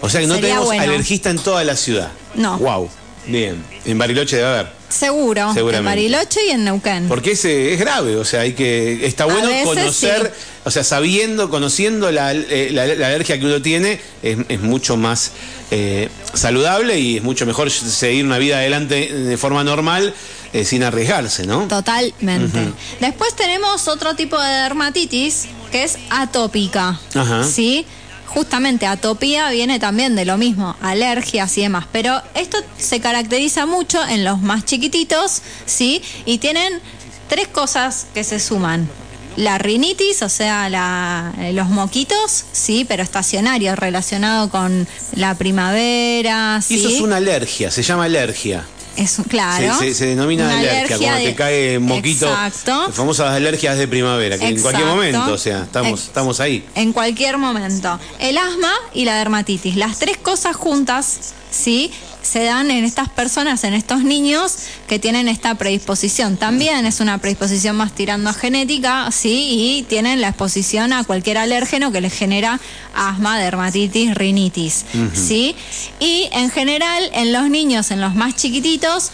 O 0.00 0.08
sea 0.10 0.20
que 0.20 0.26
no 0.26 0.34
Sería 0.34 0.48
tenemos 0.50 0.66
bueno. 0.66 0.82
alergista 0.82 1.30
en 1.30 1.38
toda 1.38 1.64
la 1.64 1.76
ciudad. 1.76 2.10
No. 2.34 2.58
Wow. 2.58 2.90
Bien. 3.26 3.62
En 3.84 3.98
Bariloche 3.98 4.36
debe 4.36 4.48
haber. 4.48 4.66
Seguro, 4.88 5.52
en. 5.56 5.84
Bariloche 5.84 6.40
y 6.46 6.50
en 6.50 6.64
Neuquén. 6.64 7.08
Porque 7.08 7.32
es, 7.32 7.44
eh, 7.44 7.72
es 7.74 7.80
grave, 7.80 8.16
o 8.16 8.24
sea, 8.24 8.40
hay 8.40 8.52
que. 8.52 9.06
Está 9.06 9.24
A 9.24 9.26
bueno 9.26 9.48
veces 9.48 9.64
conocer, 9.64 10.32
sí. 10.34 10.55
O 10.66 10.70
sea, 10.70 10.82
sabiendo, 10.84 11.48
conociendo 11.48 12.10
la, 12.10 12.32
eh, 12.34 12.68
la- 12.72 12.86
la 12.86 13.06
alergia 13.06 13.38
que 13.38 13.46
uno 13.46 13.62
tiene, 13.62 14.00
es, 14.22 14.36
es 14.48 14.60
mucho 14.60 14.96
más 14.96 15.30
eh, 15.70 16.08
saludable 16.34 16.98
y 16.98 17.16
es 17.18 17.22
mucho 17.22 17.46
mejor 17.46 17.70
seguir 17.70 18.24
una 18.24 18.38
vida 18.38 18.56
adelante 18.58 19.10
de 19.12 19.36
forma 19.38 19.62
normal 19.64 20.12
eh, 20.52 20.64
sin 20.64 20.82
arriesgarse, 20.82 21.46
¿no? 21.46 21.68
Totalmente. 21.68 22.58
Después 23.00 23.34
tenemos 23.36 23.86
otro 23.88 24.14
tipo 24.16 24.38
de 24.40 24.48
dermatitis 24.48 25.46
que 25.70 25.84
es 25.84 25.98
atópica. 26.10 26.98
Ajá. 27.14 27.44
¿Sí? 27.44 27.86
Justamente 28.26 28.86
atopía 28.86 29.48
viene 29.50 29.78
también 29.78 30.14
de 30.16 30.24
lo 30.24 30.36
mismo, 30.36 30.76
alergias 30.82 31.56
y 31.58 31.62
demás. 31.62 31.86
Pero 31.92 32.20
esto 32.34 32.58
se 32.76 33.00
caracteriza 33.00 33.66
mucho 33.66 34.04
en 34.06 34.24
los 34.24 34.40
más 34.42 34.64
chiquititos, 34.64 35.42
¿sí? 35.64 36.02
Y 36.26 36.38
tienen 36.38 36.80
tres 37.28 37.48
cosas 37.48 38.06
que 38.14 38.24
se 38.24 38.38
suman. 38.40 38.88
La 39.36 39.58
rinitis, 39.58 40.22
o 40.22 40.28
sea, 40.28 40.68
la- 40.70 41.32
eh, 41.38 41.52
los 41.52 41.68
moquitos, 41.68 42.44
sí, 42.52 42.84
pero 42.88 43.02
estacionario, 43.02 43.76
relacionado 43.76 44.48
con 44.50 44.88
la 45.14 45.34
primavera, 45.34 46.58
Y 46.60 46.62
sí. 46.62 46.78
eso 46.80 46.88
es 46.88 47.00
una 47.00 47.16
alergia, 47.16 47.70
se 47.70 47.82
llama 47.82 48.04
alergia. 48.04 48.64
Es 48.96 49.18
claro. 49.28 49.78
Se, 49.78 49.88
se- 49.88 49.94
se 49.94 50.06
denomina 50.06 50.48
alergia, 50.58 50.96
cuando 50.96 51.18
de- 51.18 51.24
te 51.26 51.34
cae 51.34 51.78
moquito. 51.78 52.26
Exacto. 52.30 52.84
Las 52.86 52.96
famosas 52.96 53.30
alergias 53.34 53.76
de 53.76 53.86
primavera, 53.86 54.38
que 54.38 54.46
en 54.48 54.58
cualquier 54.62 54.86
Exacto. 54.88 54.96
momento, 54.96 55.32
o 55.34 55.38
sea, 55.38 55.64
estamos, 55.64 56.00
Ex- 56.00 56.08
estamos 56.08 56.40
ahí. 56.40 56.64
En 56.74 56.94
cualquier 56.94 57.36
momento. 57.36 58.00
El 58.18 58.38
asma 58.38 58.72
y 58.94 59.04
la 59.04 59.18
dermatitis. 59.18 59.76
Las 59.76 59.98
tres 59.98 60.16
cosas 60.16 60.56
juntas, 60.56 61.34
¿sí? 61.50 61.90
Se 62.26 62.42
dan 62.42 62.72
en 62.72 62.84
estas 62.84 63.08
personas, 63.08 63.62
en 63.62 63.72
estos 63.72 64.02
niños 64.02 64.56
que 64.88 64.98
tienen 64.98 65.28
esta 65.28 65.54
predisposición. 65.54 66.36
También 66.36 66.84
es 66.84 66.98
una 66.98 67.18
predisposición 67.18 67.76
más 67.76 67.92
tirando 67.92 68.30
a 68.30 68.32
genética, 68.32 69.08
¿sí? 69.12 69.46
Y 69.48 69.82
tienen 69.84 70.20
la 70.20 70.28
exposición 70.28 70.92
a 70.92 71.04
cualquier 71.04 71.38
alérgeno 71.38 71.92
que 71.92 72.00
les 72.00 72.12
genera 72.12 72.60
asma, 72.96 73.38
dermatitis, 73.38 74.14
rinitis, 74.16 74.84
¿sí? 75.14 75.54
Y 76.00 76.28
en 76.32 76.50
general, 76.50 77.10
en 77.12 77.32
los 77.32 77.48
niños, 77.48 77.92
en 77.92 78.00
los 78.00 78.16
más 78.16 78.34
chiquititos, 78.34 79.12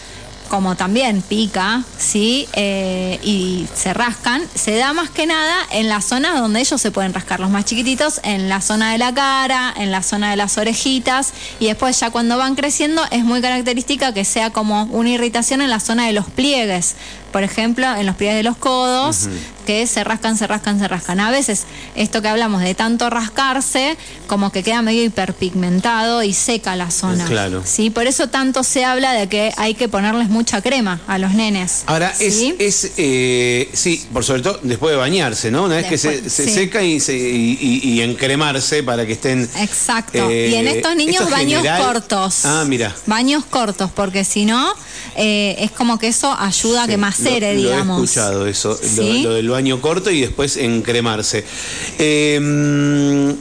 como 0.53 0.75
también 0.75 1.23
pica, 1.23 1.81
¿sí? 1.97 2.47
Eh, 2.53 3.19
y 3.23 3.65
se 3.73 3.91
rascan, 3.91 4.43
se 4.53 4.75
da 4.75 4.93
más 4.93 5.09
que 5.09 5.25
nada 5.25 5.55
en 5.71 5.89
las 5.89 6.05
zonas 6.05 6.39
donde 6.39 6.59
ellos 6.59 6.79
se 6.79 6.91
pueden 6.91 7.11
rascar, 7.11 7.39
los 7.39 7.49
más 7.49 7.65
chiquititos, 7.65 8.21
en 8.23 8.49
la 8.49 8.61
zona 8.61 8.91
de 8.91 8.99
la 8.99 9.15
cara, 9.15 9.73
en 9.75 9.89
la 9.89 10.03
zona 10.03 10.29
de 10.29 10.35
las 10.35 10.59
orejitas, 10.59 11.33
y 11.59 11.65
después 11.65 11.99
ya 11.99 12.11
cuando 12.11 12.37
van 12.37 12.53
creciendo 12.53 13.01
es 13.09 13.23
muy 13.23 13.41
característica 13.41 14.13
que 14.13 14.25
sea 14.25 14.51
como 14.51 14.83
una 14.91 15.09
irritación 15.09 15.59
en 15.63 15.71
la 15.71 15.79
zona 15.79 16.05
de 16.05 16.13
los 16.13 16.27
pliegues, 16.27 16.97
por 17.33 17.43
ejemplo, 17.43 17.85
en 17.95 18.05
los 18.05 18.15
pliegues 18.15 18.37
de 18.37 18.43
los 18.43 18.55
codos, 18.55 19.27
que 19.65 19.87
se 19.87 20.03
rascan, 20.03 20.37
se 20.37 20.45
rascan, 20.47 20.79
se 20.79 20.87
rascan. 20.87 21.19
A 21.19 21.31
veces, 21.31 21.63
esto 21.95 22.21
que 22.21 22.27
hablamos 22.29 22.61
de 22.61 22.75
tanto 22.75 23.09
rascarse, 23.09 23.97
como 24.27 24.51
que 24.51 24.61
queda 24.63 24.81
medio 24.81 25.03
hiperpigmentado 25.03 26.21
y 26.23 26.33
seca 26.33 26.75
la 26.75 26.91
zona. 26.91 27.25
Claro. 27.25 27.63
Sí, 27.65 27.89
por 27.89 28.05
eso 28.07 28.27
tanto 28.27 28.63
se 28.63 28.85
habla 28.85 29.13
de 29.13 29.27
que 29.27 29.51
hay 29.57 29.73
que 29.73 29.89
ponerles 29.89 30.29
mucha 30.29 30.61
crema 30.61 31.01
a 31.07 31.17
los 31.17 31.33
nenes. 31.33 31.83
Ahora, 31.87 32.13
¿sí? 32.13 32.55
es, 32.59 32.83
es 32.85 32.91
eh, 32.97 33.69
sí, 33.73 34.05
por 34.13 34.23
sobre 34.23 34.41
todo 34.43 34.59
después 34.63 34.91
de 34.91 34.97
bañarse, 34.97 35.49
¿no? 35.51 35.63
Una 35.63 35.75
vez 35.77 35.87
que 35.87 35.97
se, 35.97 36.29
se 36.29 36.45
sí. 36.45 36.53
seca 36.53 36.83
y, 36.83 36.99
se- 36.99 37.17
y, 37.17 37.57
y- 37.59 37.89
y 37.89 38.01
encremarse 38.01 38.83
para 38.83 39.05
que 39.05 39.13
estén... 39.13 39.49
Exacto. 39.57 40.29
Eh, 40.29 40.49
y 40.51 40.55
en 40.55 40.67
estos 40.67 40.95
niños 40.95 41.29
baños 41.31 41.61
general- 41.63 41.81
cortos. 41.83 42.45
Ah, 42.45 42.63
mira. 42.67 42.95
Baños 43.07 43.43
cortos, 43.45 43.89
porque 43.95 44.23
si 44.23 44.45
no, 44.45 44.71
eh, 45.15 45.55
es 45.59 45.71
como 45.71 45.99
que 45.99 46.07
eso 46.07 46.35
ayuda 46.37 46.83
a 46.83 46.85
que 46.87 46.93
Sí, 46.93 46.97
macere, 46.97 47.55
lo, 47.55 47.61
lo 47.61 47.69
digamos. 47.69 48.01
he 48.01 48.03
escuchado 48.05 48.47
eso, 48.47 48.69
lo- 48.69 49.03
¿Sí? 49.03 49.21
lo, 49.23 49.33
del 49.33 49.49
baño 49.49 49.79
corto 49.81 50.09
y 50.11 50.21
después 50.21 50.57
encremarse. 50.57 51.43
Eh, 51.99 53.35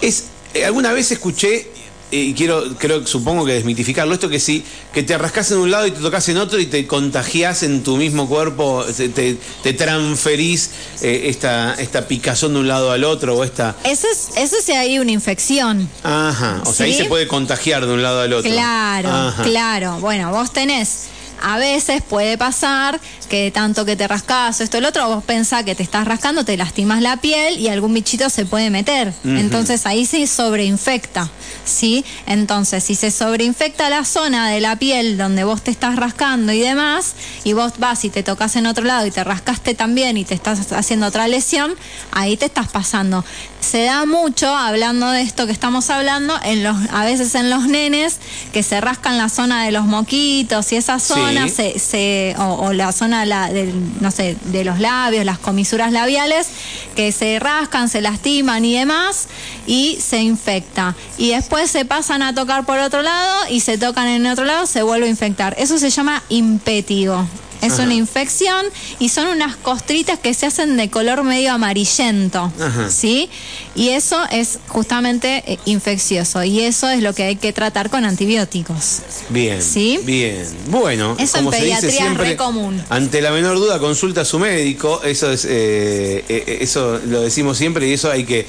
es, 0.00 0.24
alguna 0.64 0.92
vez 0.92 1.10
escuché, 1.12 1.70
eh, 2.10 2.16
y 2.22 2.32
quiero, 2.34 2.64
creo, 2.78 3.06
supongo 3.06 3.44
que 3.44 3.52
desmitificarlo, 3.52 4.14
esto 4.14 4.28
que 4.30 4.40
sí, 4.40 4.64
que 4.94 5.02
te 5.02 5.18
rascas 5.18 5.50
en 5.50 5.58
un 5.58 5.70
lado 5.70 5.86
y 5.86 5.90
te 5.90 6.00
tocas 6.00 6.26
en 6.30 6.38
otro 6.38 6.58
y 6.58 6.64
te 6.66 6.86
contagias 6.86 7.62
en 7.62 7.82
tu 7.82 7.96
mismo 7.98 8.26
cuerpo, 8.28 8.84
te, 8.96 9.08
te- 9.10 9.36
te 9.62 9.72
transferís 9.74 10.70
eh, 11.02 11.24
esta, 11.26 11.74
esta 11.74 12.08
picazón 12.08 12.54
de 12.54 12.60
un 12.60 12.68
lado 12.68 12.92
al 12.92 13.04
otro 13.04 13.36
o 13.36 13.44
esta... 13.44 13.76
Eso 13.84 14.06
es, 14.10 14.28
eso 14.38 14.56
es 14.58 14.64
si 14.64 14.72
hay 14.72 14.98
una 14.98 15.12
infección. 15.12 15.88
Ajá, 16.02 16.62
o 16.64 16.72
sea, 16.72 16.86
ahí 16.86 16.92
¿Sí? 16.92 17.00
se 17.00 17.04
puede 17.06 17.26
contagiar 17.28 17.84
de 17.86 17.92
un 17.92 18.02
lado 18.02 18.22
al 18.22 18.32
otro. 18.32 18.50
Claro, 18.50 19.10
Ajá. 19.10 19.42
claro. 19.42 19.98
Bueno, 20.00 20.30
vos 20.30 20.50
tenés. 20.52 21.08
A 21.42 21.58
veces 21.58 22.02
puede 22.02 22.36
pasar 22.36 23.00
que 23.28 23.50
tanto 23.50 23.84
que 23.84 23.96
te 23.96 24.08
rascás 24.08 24.60
esto 24.60 24.78
el 24.78 24.84
otro, 24.84 25.08
vos 25.08 25.24
pensás 25.24 25.64
que 25.64 25.74
te 25.74 25.82
estás 25.82 26.06
rascando, 26.06 26.44
te 26.44 26.56
lastimas 26.56 27.02
la 27.02 27.16
piel 27.18 27.58
y 27.58 27.68
algún 27.68 27.94
bichito 27.94 28.30
se 28.30 28.46
puede 28.46 28.70
meter. 28.70 29.12
Entonces 29.24 29.86
ahí 29.86 30.06
se 30.06 30.26
sobreinfecta, 30.26 31.30
¿sí? 31.68 32.04
Entonces, 32.26 32.84
si 32.84 32.94
se 32.94 33.10
sobreinfecta 33.10 33.88
la 33.90 34.04
zona 34.04 34.48
de 34.50 34.60
la 34.60 34.76
piel 34.76 35.16
donde 35.18 35.44
vos 35.44 35.62
te 35.62 35.70
estás 35.70 35.96
rascando 35.96 36.52
y 36.52 36.60
demás, 36.60 37.14
y 37.44 37.52
vos 37.52 37.72
vas 37.78 38.04
y 38.04 38.10
te 38.10 38.22
tocas 38.22 38.56
en 38.56 38.66
otro 38.66 38.84
lado 38.84 39.06
y 39.06 39.10
te 39.10 39.22
rascaste 39.24 39.74
también 39.74 40.16
y 40.16 40.24
te 40.24 40.34
estás 40.34 40.72
haciendo 40.72 41.06
otra 41.06 41.28
lesión, 41.28 41.74
ahí 42.12 42.36
te 42.36 42.46
estás 42.46 42.68
pasando. 42.68 43.24
Se 43.60 43.84
da 43.84 44.06
mucho, 44.06 44.54
hablando 44.54 45.10
de 45.10 45.22
esto 45.22 45.46
que 45.46 45.52
estamos 45.52 45.90
hablando, 45.90 46.34
en 46.44 46.62
los, 46.62 46.76
a 46.92 47.04
veces 47.04 47.34
en 47.34 47.50
los 47.50 47.66
nenes 47.66 48.18
que 48.52 48.62
se 48.62 48.80
rascan 48.80 49.18
la 49.18 49.28
zona 49.28 49.64
de 49.64 49.72
los 49.72 49.84
moquitos 49.84 50.72
y 50.72 50.76
esa 50.76 50.98
zona, 51.00 51.48
Sí. 51.48 51.54
se, 51.54 51.78
se- 51.78 52.34
o, 52.38 52.66
o 52.66 52.72
la 52.72 52.92
zona 52.92 53.24
la, 53.26 53.48
del, 53.52 53.72
no 54.00 54.10
sé, 54.10 54.36
de 54.44 54.64
los 54.64 54.78
labios, 54.78 55.24
las 55.24 55.38
comisuras 55.38 55.90
labiales, 55.92 56.46
que 56.94 57.10
se 57.12 57.38
rascan, 57.40 57.88
se 57.88 58.00
lastiman 58.00 58.64
y 58.64 58.74
demás, 58.78 59.26
y 59.66 59.98
se 60.00 60.20
infecta. 60.22 60.94
Y 61.18 61.30
después 61.30 61.57
se 61.66 61.84
pasan 61.84 62.22
a 62.22 62.34
tocar 62.34 62.64
por 62.64 62.78
otro 62.78 63.02
lado 63.02 63.34
y 63.50 63.60
se 63.60 63.78
tocan 63.78 64.06
en 64.08 64.26
otro 64.26 64.44
lado, 64.44 64.66
se 64.66 64.82
vuelve 64.82 65.06
a 65.06 65.10
infectar. 65.10 65.54
Eso 65.58 65.78
se 65.78 65.90
llama 65.90 66.22
impétigo. 66.28 67.26
Es 67.60 67.72
Ajá. 67.72 67.82
una 67.82 67.94
infección 67.94 68.66
y 69.00 69.08
son 69.08 69.26
unas 69.26 69.56
costritas 69.56 70.16
que 70.20 70.32
se 70.32 70.46
hacen 70.46 70.76
de 70.76 70.90
color 70.90 71.24
medio 71.24 71.52
amarillento, 71.52 72.52
Ajá. 72.60 72.88
¿sí? 72.88 73.28
Y 73.74 73.88
eso 73.88 74.16
es 74.30 74.60
justamente 74.68 75.42
eh, 75.44 75.58
infeccioso 75.64 76.44
y 76.44 76.60
eso 76.60 76.88
es 76.88 77.02
lo 77.02 77.14
que 77.14 77.24
hay 77.24 77.34
que 77.34 77.52
tratar 77.52 77.90
con 77.90 78.04
antibióticos. 78.04 79.00
Bien. 79.30 79.60
¿Sí? 79.60 79.98
Bien. 80.04 80.46
Bueno, 80.68 81.16
Eso 81.18 81.38
en 81.38 81.44
como 81.46 81.50
se 81.56 81.64
dice 81.64 81.80
pediatría 81.80 81.90
es 81.90 81.96
siempre, 81.96 82.24
re 82.30 82.36
común. 82.36 82.80
ante 82.90 83.20
la 83.20 83.32
menor 83.32 83.56
duda 83.58 83.80
consulta 83.80 84.20
a 84.20 84.24
su 84.24 84.38
médico. 84.38 85.02
Eso 85.02 85.32
es, 85.32 85.44
eh, 85.44 86.24
eh, 86.28 86.58
eso 86.60 87.00
lo 87.06 87.22
decimos 87.22 87.58
siempre 87.58 87.88
y 87.88 87.94
eso 87.94 88.08
hay 88.08 88.22
que, 88.24 88.46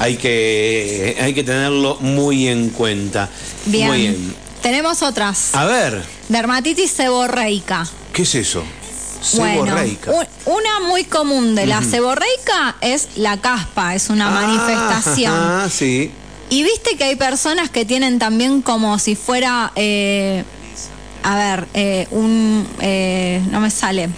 hay 0.00 0.16
que, 0.16 1.16
hay 1.20 1.34
que 1.34 1.44
tenerlo 1.44 1.96
muy 2.00 2.48
en 2.48 2.70
cuenta. 2.70 3.28
Bien. 3.66 3.86
Muy 3.88 3.98
bien. 3.98 4.34
Tenemos 4.62 5.02
otras. 5.02 5.54
A 5.54 5.64
ver, 5.66 6.02
Dermatitis 6.28 6.90
seborreica. 6.90 7.86
¿qué 8.12 8.22
es 8.22 8.34
eso? 8.34 8.64
Bueno, 9.36 9.64
Seborreica. 9.66 10.10
un- 10.12 10.26
una 10.46 10.80
muy 10.88 11.04
común 11.04 11.54
de 11.54 11.66
la 11.66 11.82
seborreica 11.82 12.76
es 12.80 13.08
la 13.16 13.36
caspa, 13.40 13.94
es 13.94 14.08
una 14.10 14.30
manifestación. 14.30 15.32
Ah, 15.36 15.68
sí. 15.70 16.10
Y 16.48 16.62
viste 16.64 16.96
que 16.96 17.04
hay 17.04 17.16
personas 17.16 17.70
que 17.70 17.84
tienen 17.84 18.18
también 18.18 18.62
como 18.62 18.98
si 18.98 19.14
fuera, 19.16 19.70
eh, 19.76 20.42
a 21.22 21.36
ver, 21.36 21.68
eh, 21.74 22.08
un, 22.10 22.66
eh, 22.80 23.40
no 23.50 23.60
me 23.60 23.70
sale, 23.70 24.08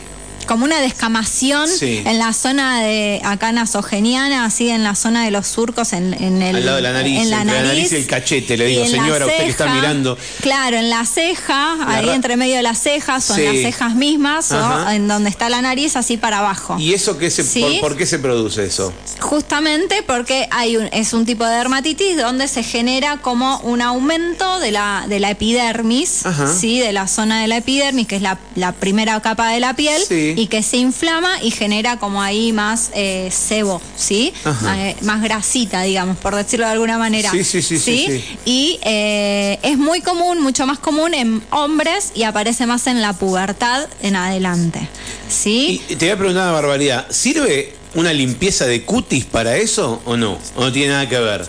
como 0.46 0.64
una 0.64 0.80
descamación 0.80 1.68
Sí. 1.68 2.02
en 2.04 2.18
la 2.18 2.32
zona 2.32 2.82
de 2.82 3.20
acá 3.24 3.52
nasogeniana, 3.52 4.44
así 4.44 4.68
en 4.70 4.84
la 4.84 4.94
zona 4.94 5.24
de 5.24 5.30
los 5.30 5.46
surcos, 5.46 5.92
en, 5.92 6.14
en 6.14 6.42
el, 6.42 6.56
Al 6.56 6.64
lado 6.66 6.76
de 6.76 6.82
la 6.82 6.92
nariz, 6.92 7.20
en 7.22 7.30
la 7.30 7.40
entre 7.42 7.54
la 7.54 7.62
nariz, 7.62 7.74
nariz 7.78 7.92
y 7.92 7.96
el 7.96 8.06
cachete, 8.06 8.56
le 8.56 8.66
digo, 8.66 8.86
señora, 8.86 9.26
usted 9.26 9.38
que 9.44 9.48
está 9.50 9.72
mirando. 9.72 10.16
Claro, 10.40 10.76
en 10.76 10.90
la 10.90 11.04
ceja, 11.04 11.76
La 11.76 11.94
ahí 11.96 12.08
entre 12.10 12.36
medio 12.36 12.56
de 12.56 12.62
las 12.62 12.78
cejas, 12.80 13.30
o 13.30 13.34
Sí. 13.34 13.42
en 13.42 13.46
las 13.54 13.56
cejas 13.62 13.94
mismas, 13.94 14.52
Ajá. 14.52 14.86
o 14.88 14.90
en 14.90 15.08
donde 15.08 15.30
está 15.30 15.48
la 15.48 15.62
nariz, 15.62 15.96
así 15.96 16.16
para 16.16 16.38
abajo. 16.38 16.76
¿Y 16.78 16.92
eso 16.94 17.18
qué 17.18 17.30
se, 17.30 17.42
¿Sí? 17.44 17.60
por, 17.80 17.90
por 17.90 17.96
qué 17.96 18.06
se 18.06 18.18
produce 18.18 18.64
eso? 18.64 18.92
Justamente 19.20 20.02
porque 20.06 20.46
hay 20.50 20.76
un, 20.76 20.88
es 20.92 21.12
un 21.12 21.24
tipo 21.24 21.44
de 21.44 21.56
dermatitis 21.56 22.16
donde 22.16 22.48
se 22.48 22.62
genera 22.62 23.18
como 23.18 23.58
un 23.60 23.80
aumento 23.82 24.58
de 24.60 24.70
la, 24.72 25.04
de 25.08 25.20
la 25.20 25.30
epidermis, 25.30 26.26
Ajá. 26.26 26.46
¿sí? 26.52 26.78
de 26.80 26.92
la 26.92 27.06
zona 27.08 27.40
de 27.40 27.48
la 27.48 27.56
epidermis, 27.58 28.06
que 28.06 28.16
es 28.16 28.22
la, 28.22 28.38
la 28.54 28.72
primera 28.72 29.20
capa 29.20 29.48
de 29.48 29.60
la 29.60 29.74
piel, 29.74 30.00
Sí. 30.06 30.31
Y 30.36 30.46
que 30.46 30.62
se 30.62 30.76
inflama 30.76 31.42
y 31.42 31.50
genera 31.50 31.98
como 31.98 32.22
ahí 32.22 32.52
más 32.52 32.90
eh, 32.94 33.28
sebo, 33.30 33.80
¿sí? 33.96 34.32
Ajá. 34.44 34.88
Eh, 34.88 34.96
más 35.02 35.22
grasita, 35.22 35.82
digamos, 35.82 36.16
por 36.16 36.34
decirlo 36.34 36.66
de 36.66 36.72
alguna 36.72 36.98
manera. 36.98 37.30
Sí, 37.30 37.44
sí, 37.44 37.62
sí, 37.62 37.78
sí, 37.78 38.06
sí. 38.06 38.38
Y 38.44 38.78
eh, 38.82 39.58
es 39.62 39.78
muy 39.78 40.00
común, 40.00 40.42
mucho 40.42 40.66
más 40.66 40.78
común 40.78 41.14
en 41.14 41.42
hombres 41.50 42.12
y 42.14 42.24
aparece 42.24 42.66
más 42.66 42.86
en 42.86 43.00
la 43.00 43.12
pubertad 43.12 43.88
en 44.02 44.16
adelante, 44.16 44.88
¿sí? 45.28 45.82
Y 45.88 45.96
te 45.96 46.06
voy 46.06 46.12
a 46.12 46.16
preguntar 46.16 46.42
una 46.44 46.52
barbaridad. 46.52 47.06
¿Sirve 47.10 47.74
una 47.94 48.12
limpieza 48.12 48.66
de 48.66 48.84
cutis 48.84 49.24
para 49.24 49.56
eso 49.56 50.00
o 50.04 50.16
no? 50.16 50.38
¿O 50.56 50.64
no 50.64 50.72
tiene 50.72 50.92
nada 50.92 51.08
que 51.08 51.18
ver? 51.18 51.48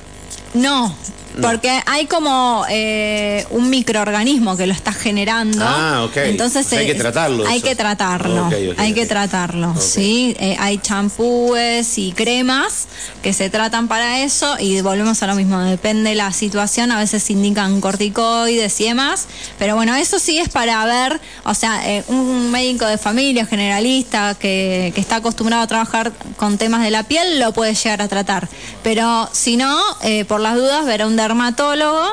No, 0.54 0.96
porque 1.42 1.82
hay 1.86 2.06
como 2.08 2.66
eh, 2.70 3.46
un 3.50 3.70
microorganismo 3.70 4.56
que 4.58 4.68
lo 4.68 4.74
está 4.74 4.94
generando. 4.94 5.64
Ah, 5.66 6.04
ok. 6.06 6.18
Entonces 6.18 6.66
O 6.66 6.70
sea, 6.70 6.80
hay 6.80 6.86
eh, 6.90 6.94
que 6.94 7.00
tratarlo 7.00 7.48
Hay 7.48 7.58
eso. 7.58 7.68
que 7.68 7.76
tratarlo. 7.76 8.50
Hay 8.78 8.94
que 8.94 9.06
tratarlo, 9.06 9.76
sí. 9.80 10.36
Eh, 10.40 10.56
hay 10.60 10.78
champúes 10.78 11.98
y 11.98 12.12
cremas 12.12 12.88
que 13.22 13.34
se 13.34 13.50
tratan 13.50 13.88
para 13.88 14.22
eso 14.22 14.56
y 14.60 14.82
volvemos 14.82 15.22
a 15.24 15.28
lo 15.28 15.36
mismo. 15.36 15.60
Depende 15.62 16.12
de 16.12 16.16
la 16.16 16.32
situación. 16.32 16.92
A 16.92 17.00
veces 17.00 17.30
indican 17.30 17.82
corticoides 17.82 18.80
y 18.82 18.86
demás. 18.86 19.28
Pero 19.60 19.76
bueno, 19.76 19.96
eso 19.96 20.20
sí 20.20 20.38
es 20.38 20.50
para 20.50 20.84
ver, 20.86 21.20
o 21.46 21.54
sea, 21.54 21.90
eh, 21.90 22.04
un 22.08 22.52
médico 22.52 22.86
de 22.86 22.98
familia 22.98 23.46
generalista 23.46 24.36
que, 24.36 24.92
que 24.96 25.02
está 25.02 25.18
acostumbrado 25.18 25.64
a 25.64 25.68
trabajar 25.68 26.12
con 26.38 26.58
temas 26.58 26.84
de 26.84 26.92
la 26.92 27.04
piel 27.04 27.40
lo 27.40 27.54
puede 27.54 27.74
llegar 27.74 28.02
a 28.02 28.08
tratar. 28.08 28.48
Pero 28.84 29.30
si 29.32 29.58
no, 29.58 29.80
eh, 30.02 30.26
por 30.26 30.40
las 30.42 30.56
dudas, 30.56 30.86
ver 30.86 31.02
a 31.04 31.08
un 31.08 31.16
dermatólogo 31.24 32.04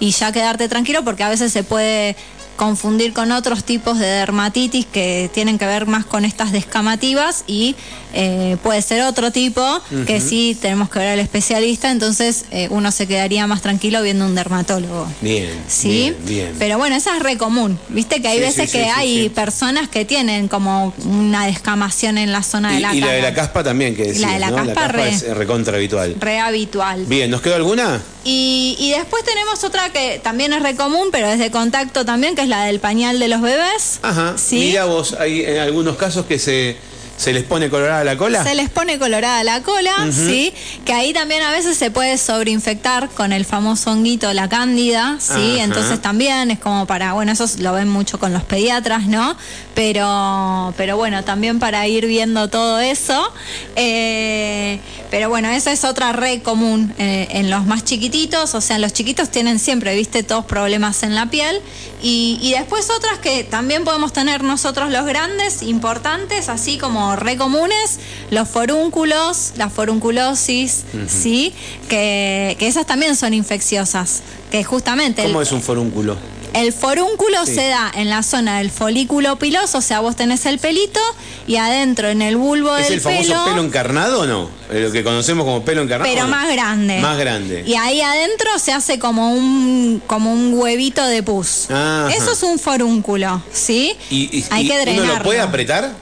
y 0.00 0.10
ya 0.12 0.32
quedarte 0.32 0.68
tranquilo 0.68 1.02
porque 1.04 1.24
a 1.24 1.28
veces 1.28 1.52
se 1.52 1.62
puede 1.64 2.16
confundir 2.56 3.12
con 3.12 3.30
otros 3.30 3.62
tipos 3.62 4.00
de 4.00 4.06
dermatitis 4.06 4.84
que 4.84 5.30
tienen 5.32 5.58
que 5.58 5.66
ver 5.66 5.86
más 5.86 6.04
con 6.04 6.24
estas 6.24 6.50
descamativas 6.50 7.44
y 7.46 7.76
eh, 8.14 8.56
puede 8.64 8.82
ser 8.82 9.02
otro 9.02 9.30
tipo 9.30 9.62
que 10.08 10.20
sí 10.20 10.58
tenemos 10.60 10.90
que 10.90 10.98
ver 10.98 11.08
al 11.10 11.20
especialista, 11.20 11.92
entonces 11.92 12.46
eh, 12.50 12.66
uno 12.72 12.90
se 12.90 13.06
quedaría 13.06 13.46
más 13.46 13.62
tranquilo 13.62 14.02
viendo 14.02 14.24
un 14.24 14.34
dermatólogo. 14.34 15.06
Bien. 15.20 15.50
¿Sí? 15.68 15.88
Bien, 15.88 16.16
bien. 16.26 16.56
Pero 16.58 16.78
bueno, 16.78 16.96
esa 16.96 17.16
es 17.16 17.22
re 17.22 17.36
común. 17.38 17.78
Viste 17.90 18.20
que 18.20 18.26
hay 18.26 18.38
Sí, 18.38 18.44
veces 18.44 18.70
sí, 18.72 18.78
que 18.78 18.84
sí, 18.84 18.90
hay 18.92 19.28
personas 19.28 19.88
que 19.88 20.04
tienen 20.04 20.48
como 20.48 20.92
una 21.04 21.46
descamación 21.46 22.18
en 22.18 22.32
la 22.32 22.42
zona 22.42 22.72
de 22.72 22.78
y, 22.78 22.80
la 22.80 22.94
y 22.94 23.00
la 23.00 23.12
de 23.12 23.22
la 23.22 23.34
caspa 23.34 23.62
también, 23.62 23.94
que 23.94 24.02
Y 24.02 24.08
decías, 24.08 24.30
la 24.30 24.32
de 24.32 24.40
la 24.40 24.50
¿no? 24.50 24.56
caspa, 24.66 24.88
re. 24.88 25.10
es 25.10 25.22
recontra 25.36 25.76
habitual. 25.76 26.16
Re 26.18 26.40
habitual. 26.40 27.04
Bien, 27.06 27.30
¿nos 27.30 27.40
quedó 27.40 27.54
alguna? 27.54 28.00
Y, 28.24 28.76
y 28.78 28.90
después 28.90 29.24
tenemos 29.24 29.62
otra 29.64 29.90
que 29.90 30.20
también 30.22 30.52
es 30.52 30.62
re 30.62 30.74
común, 30.74 31.08
pero 31.12 31.28
es 31.28 31.38
de 31.38 31.50
contacto 31.50 32.04
también, 32.04 32.34
que 32.34 32.42
es 32.42 32.48
la 32.48 32.64
del 32.64 32.80
pañal 32.80 33.18
de 33.18 33.28
los 33.28 33.40
bebés. 33.40 34.00
Ajá. 34.02 34.36
¿Sí? 34.36 34.56
Mira 34.58 34.84
vos, 34.84 35.14
hay 35.14 35.42
en 35.44 35.58
algunos 35.58 35.96
casos 35.96 36.26
que 36.26 36.38
se 36.38 36.76
¿Se 37.18 37.32
les 37.32 37.42
pone 37.42 37.68
colorada 37.68 38.04
la 38.04 38.16
cola? 38.16 38.44
Se 38.44 38.54
les 38.54 38.70
pone 38.70 38.96
colorada 38.96 39.42
la 39.42 39.60
cola, 39.64 39.92
sí, 40.12 40.54
que 40.84 40.92
ahí 40.92 41.12
también 41.12 41.42
a 41.42 41.50
veces 41.50 41.76
se 41.76 41.90
puede 41.90 42.16
sobreinfectar 42.16 43.08
con 43.08 43.32
el 43.32 43.44
famoso 43.44 43.90
honguito, 43.90 44.32
la 44.32 44.48
cándida, 44.48 45.18
sí, 45.18 45.58
entonces 45.58 46.00
también 46.00 46.52
es 46.52 46.60
como 46.60 46.86
para, 46.86 47.14
bueno, 47.14 47.32
eso 47.32 47.44
lo 47.58 47.72
ven 47.72 47.88
mucho 47.88 48.20
con 48.20 48.32
los 48.32 48.44
pediatras, 48.44 49.08
¿no? 49.08 49.36
Pero, 49.74 50.72
pero 50.76 50.96
bueno, 50.96 51.24
también 51.24 51.58
para 51.58 51.88
ir 51.88 52.06
viendo 52.06 52.48
todo 52.48 52.78
eso. 52.78 53.32
Eh, 53.74 54.78
pero 55.10 55.28
bueno, 55.28 55.48
esa 55.48 55.72
es 55.72 55.84
otra 55.84 56.12
red 56.12 56.42
común 56.42 56.94
eh, 56.98 57.28
en 57.30 57.50
los 57.50 57.64
más 57.66 57.84
chiquititos, 57.84 58.54
o 58.54 58.60
sea, 58.60 58.78
los 58.78 58.92
chiquitos 58.92 59.30
tienen 59.30 59.58
siempre, 59.58 59.94
viste, 59.96 60.22
todos 60.22 60.44
problemas 60.44 61.02
en 61.02 61.14
la 61.14 61.26
piel. 61.26 61.60
Y, 62.00 62.38
y 62.40 62.52
después 62.52 62.90
otras 62.90 63.18
que 63.18 63.42
también 63.42 63.84
podemos 63.84 64.12
tener 64.12 64.44
nosotros 64.44 64.90
los 64.90 65.04
grandes, 65.04 65.62
importantes, 65.62 66.48
así 66.48 66.78
como 66.78 67.07
re 67.16 67.36
comunes, 67.36 67.98
los 68.30 68.48
forúnculos, 68.48 69.52
la 69.56 69.68
forunculosis, 69.70 70.84
¿sí? 71.06 71.54
Que, 71.88 72.56
que 72.58 72.66
esas 72.66 72.86
también 72.86 73.16
son 73.16 73.34
infecciosas. 73.34 74.22
Que 74.50 74.64
justamente. 74.64 75.22
¿Cómo 75.24 75.42
es 75.42 75.52
un 75.52 75.60
forúnculo? 75.62 76.16
El 76.54 76.72
forúnculo 76.72 77.44
se 77.44 77.68
da 77.68 77.92
en 77.94 78.08
la 78.08 78.22
zona 78.22 78.58
del 78.58 78.70
folículo 78.70 79.38
piloso, 79.38 79.78
o 79.78 79.82
sea, 79.82 80.00
vos 80.00 80.16
tenés 80.16 80.46
el 80.46 80.58
pelito 80.58 80.98
y 81.46 81.56
adentro 81.56 82.08
en 82.08 82.22
el 82.22 82.38
bulbo 82.38 82.74
¿Es 82.74 82.84
del 82.86 82.94
el 82.94 83.00
famoso 83.02 83.44
pelo, 83.44 83.62
encarnado 83.62 84.20
o 84.22 84.26
no? 84.26 84.48
Lo 84.72 84.90
que 84.90 85.04
conocemos 85.04 85.44
como 85.44 85.62
pelo 85.62 85.82
encarnado. 85.82 86.10
pero 86.10 86.26
más 86.26 86.48
grande. 86.50 87.00
Más 87.00 87.18
grande. 87.18 87.64
Y 87.66 87.74
ahí 87.74 88.00
adentro 88.00 88.58
se 88.58 88.72
hace 88.72 88.98
como 88.98 89.34
un 89.34 90.02
como 90.06 90.32
un 90.32 90.54
huevito 90.54 91.04
de 91.04 91.22
pus. 91.22 91.70
Ajá. 91.70 92.08
Eso 92.16 92.32
es 92.32 92.42
un 92.42 92.58
forúnculo, 92.58 93.42
¿sí? 93.52 93.94
¿Y, 94.08 94.38
y- 94.38 94.44
Hay 94.48 94.64
y 94.64 94.68
que 94.68 94.72
uno 94.74 94.82
drenarlo. 94.82 95.14
lo 95.18 95.22
puede 95.24 95.40
apretar? 95.40 95.92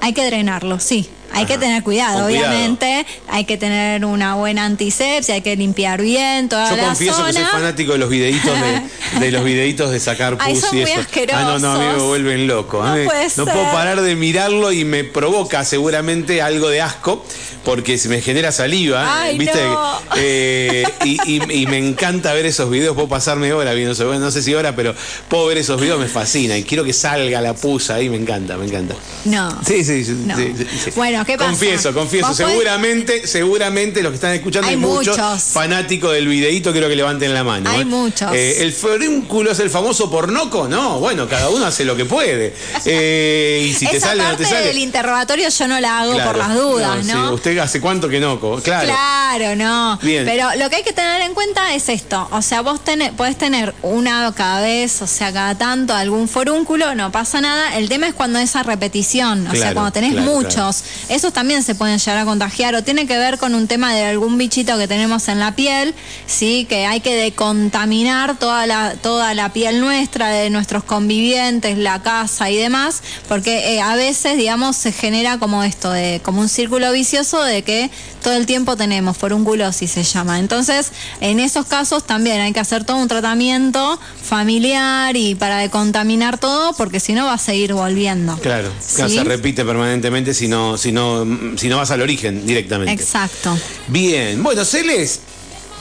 Hay 0.00 0.12
que 0.12 0.24
drenarlo, 0.26 0.78
sí. 0.78 1.08
Hay 1.38 1.46
que 1.46 1.58
tener 1.58 1.82
cuidado, 1.82 2.20
Con 2.20 2.28
cuidado. 2.28 2.48
obviamente. 2.48 3.06
Hay 3.28 3.44
que 3.44 3.56
tener 3.56 4.04
una 4.04 4.34
buena 4.34 4.64
antisepsia, 4.64 5.34
hay 5.34 5.42
que 5.42 5.56
limpiar 5.56 6.00
bien 6.02 6.48
toda 6.48 6.70
Yo 6.70 6.76
la 6.76 6.84
confieso 6.88 7.16
zona. 7.16 7.28
que 7.28 7.32
soy 7.34 7.44
fanático 7.44 7.92
de 7.92 7.98
los 7.98 8.08
videitos 8.10 8.52
de, 8.60 9.20
de 9.20 9.30
los 9.30 9.44
videitos 9.44 9.90
de 9.90 10.00
sacar 10.00 10.36
pus 10.36 10.46
Ay, 10.46 10.56
son 10.56 10.76
y 10.76 10.80
muy 10.82 10.90
eso. 10.90 11.00
Ah, 11.34 11.42
no, 11.44 11.58
no, 11.58 11.72
a 11.72 11.78
mí 11.78 11.84
me 11.96 12.02
vuelven 12.02 12.46
loco. 12.46 12.84
No 12.84 12.94
mí 12.94 13.04
puede 13.06 13.24
no 13.24 13.30
ser. 13.30 13.44
puedo 13.44 13.64
parar 13.72 14.00
de 14.00 14.16
mirarlo 14.16 14.72
y 14.72 14.84
me 14.84 15.04
provoca 15.04 15.64
seguramente 15.64 16.42
algo 16.42 16.68
de 16.68 16.80
asco 16.80 17.24
porque 17.64 17.98
se 17.98 18.08
me 18.08 18.20
genera 18.22 18.50
saliva, 18.52 19.20
Ay, 19.22 19.36
¿viste? 19.38 19.62
no. 19.62 20.00
Eh, 20.16 20.84
y, 21.04 21.18
y- 21.30 21.62
y 21.62 21.66
me 21.66 21.76
encanta 21.78 22.32
ver 22.32 22.46
esos 22.46 22.70
videos, 22.70 22.94
puedo 22.94 23.08
pasarme 23.08 23.52
horas 23.52 23.74
viendo 23.74 23.94
no 24.18 24.30
sé 24.30 24.42
si 24.42 24.54
hora, 24.54 24.74
pero 24.74 24.94
puedo 25.28 25.46
ver 25.46 25.58
esos 25.58 25.80
videos, 25.80 25.98
me 26.00 26.08
fascina 26.08 26.56
y 26.56 26.62
quiero 26.64 26.84
que 26.84 26.92
salga 26.92 27.40
la 27.40 27.54
pus 27.54 27.90
ahí, 27.90 28.08
me 28.08 28.16
encanta, 28.16 28.56
me 28.56 28.66
encanta. 28.66 28.94
No. 29.26 29.50
Sí, 29.66 29.84
sí, 29.84 30.04
sí, 30.04 30.12
No. 30.24 30.36
sí, 30.36 30.54
sí, 30.56 30.66
sí. 30.84 30.90
Bueno, 30.96 31.24
¿qué 31.28 31.36
pasa? 31.38 31.50
Confieso, 31.50 31.92
confieso. 31.94 32.28
Podés- 32.28 32.34
Seguramente, 32.48 33.26
seguramente 33.26 34.02
los 34.02 34.10
que 34.10 34.14
están 34.16 34.32
escuchando 34.32 34.68
Hay 34.68 34.76
muchos 34.76 35.16
muchos. 35.18 35.42
fanáticos 35.44 36.12
del 36.12 36.26
videíto, 36.26 36.72
quiero 36.72 36.88
que 36.88 36.96
levanten 36.96 37.32
la 37.34 37.44
mano. 37.44 37.70
Hay 37.70 37.82
¿eh? 37.82 37.84
muchos. 37.84 38.32
Eh, 38.32 38.62
¿El 38.62 38.72
forúnculo 38.72 39.52
es 39.52 39.58
el 39.60 39.68
famoso 39.70 40.10
pornoco? 40.10 40.66
No, 40.68 40.98
bueno, 41.00 41.28
cada 41.28 41.50
uno 41.50 41.66
hace 41.66 41.84
lo 41.84 41.94
que 41.96 42.04
puede. 42.04 42.54
Eh, 42.90 43.66
y 43.68 43.74
si 43.74 43.86
te 43.86 44.00
sale 44.00 44.20
o 44.20 44.24
no 44.24 44.28
parte 44.30 44.44
te 44.44 44.50
sale. 44.50 44.66
del 44.68 44.78
interrogatorio 44.78 45.48
yo 45.50 45.68
no 45.68 45.78
la 45.78 46.00
hago 46.00 46.14
Claro. 46.14 46.30
por 46.30 46.38
las 46.38 46.54
dudas, 46.54 47.04
sí, 47.04 47.12
¿no? 47.12 47.32
usted 47.34 47.58
hace 47.58 47.80
cuánto 47.80 48.08
que 48.08 48.18
no, 48.18 48.40
claro. 48.62 48.86
Claro, 48.86 49.56
no. 49.56 49.98
Bien. 50.02 50.24
Pero 50.24 50.48
lo 50.56 50.70
que 50.70 50.76
hay 50.76 50.82
que 50.82 50.92
tener 50.94 51.20
en 51.22 51.34
cuenta 51.34 51.74
es 51.74 51.88
esto. 51.90 52.26
O 52.32 52.40
sea, 52.40 52.62
vos 52.62 52.82
tenés, 52.82 53.12
podés 53.12 53.36
tener 53.36 53.74
una 53.82 54.32
cada 54.34 54.62
vez, 54.62 55.02
o 55.02 55.06
sea, 55.06 55.32
cada 55.32 55.56
tanto 55.56 55.94
algún 55.94 56.28
forúnculo, 56.28 56.94
no 56.94 57.12
pasa 57.12 57.40
nada. 57.40 57.76
El 57.76 57.88
tema 57.88 58.06
es 58.08 58.14
cuando 58.14 58.38
esa 58.38 58.62
repetición, 58.62 59.46
o 59.46 59.54
sea, 59.54 59.74
cuando 59.74 59.92
tenés 59.92 60.12
claro, 60.12 60.30
muchos, 60.32 60.82
esos 61.18 61.32
también 61.32 61.64
se 61.64 61.74
pueden 61.74 61.98
llegar 61.98 62.18
a 62.18 62.24
contagiar 62.24 62.76
o 62.76 62.84
tiene 62.84 63.06
que 63.06 63.18
ver 63.18 63.38
con 63.38 63.56
un 63.56 63.66
tema 63.66 63.92
de 63.92 64.04
algún 64.04 64.38
bichito 64.38 64.78
que 64.78 64.86
tenemos 64.86 65.26
en 65.26 65.40
la 65.40 65.56
piel, 65.56 65.94
sí, 66.26 66.64
que 66.68 66.86
hay 66.86 67.00
que 67.00 67.16
decontaminar 67.16 68.38
toda 68.38 68.66
la 68.66 68.94
toda 68.94 69.34
la 69.34 69.52
piel 69.52 69.80
nuestra 69.80 70.28
de 70.28 70.48
nuestros 70.48 70.84
convivientes, 70.84 71.76
la 71.76 72.00
casa 72.02 72.50
y 72.50 72.56
demás, 72.56 73.02
porque 73.28 73.74
eh, 73.74 73.80
a 73.80 73.96
veces, 73.96 74.36
digamos, 74.36 74.76
se 74.76 74.92
genera 74.92 75.38
como 75.38 75.64
esto 75.64 75.90
de 75.90 76.20
como 76.24 76.40
un 76.40 76.48
círculo 76.48 76.92
vicioso 76.92 77.42
de 77.42 77.62
que 77.62 77.90
todo 78.22 78.34
el 78.34 78.46
tiempo 78.46 78.76
tenemos 78.76 79.16
forunculosis 79.16 79.90
se 79.90 80.02
llama. 80.02 80.38
Entonces, 80.38 80.92
en 81.20 81.40
esos 81.40 81.66
casos 81.66 82.04
también 82.04 82.40
hay 82.40 82.52
que 82.52 82.60
hacer 82.60 82.84
todo 82.84 82.96
un 82.96 83.08
tratamiento 83.08 83.98
familiar 84.22 85.16
y 85.16 85.34
para 85.34 85.58
decontaminar 85.58 86.38
todo, 86.38 86.72
porque 86.74 87.00
si 87.00 87.12
no 87.12 87.26
va 87.26 87.34
a 87.34 87.38
seguir 87.38 87.74
volviendo. 87.74 88.36
Claro, 88.38 88.70
claro, 88.94 89.08
¿Sí? 89.10 89.16
se 89.16 89.24
repite 89.24 89.64
permanentemente 89.64 90.34
si 90.34 90.48
no, 90.48 90.76
si 90.76 90.92
no, 90.92 91.26
si 91.56 91.68
no 91.68 91.76
vas 91.76 91.90
al 91.90 92.02
origen 92.02 92.46
directamente. 92.46 92.92
Exacto. 92.92 93.56
Bien, 93.88 94.42
bueno, 94.42 94.64
Celes, 94.64 95.20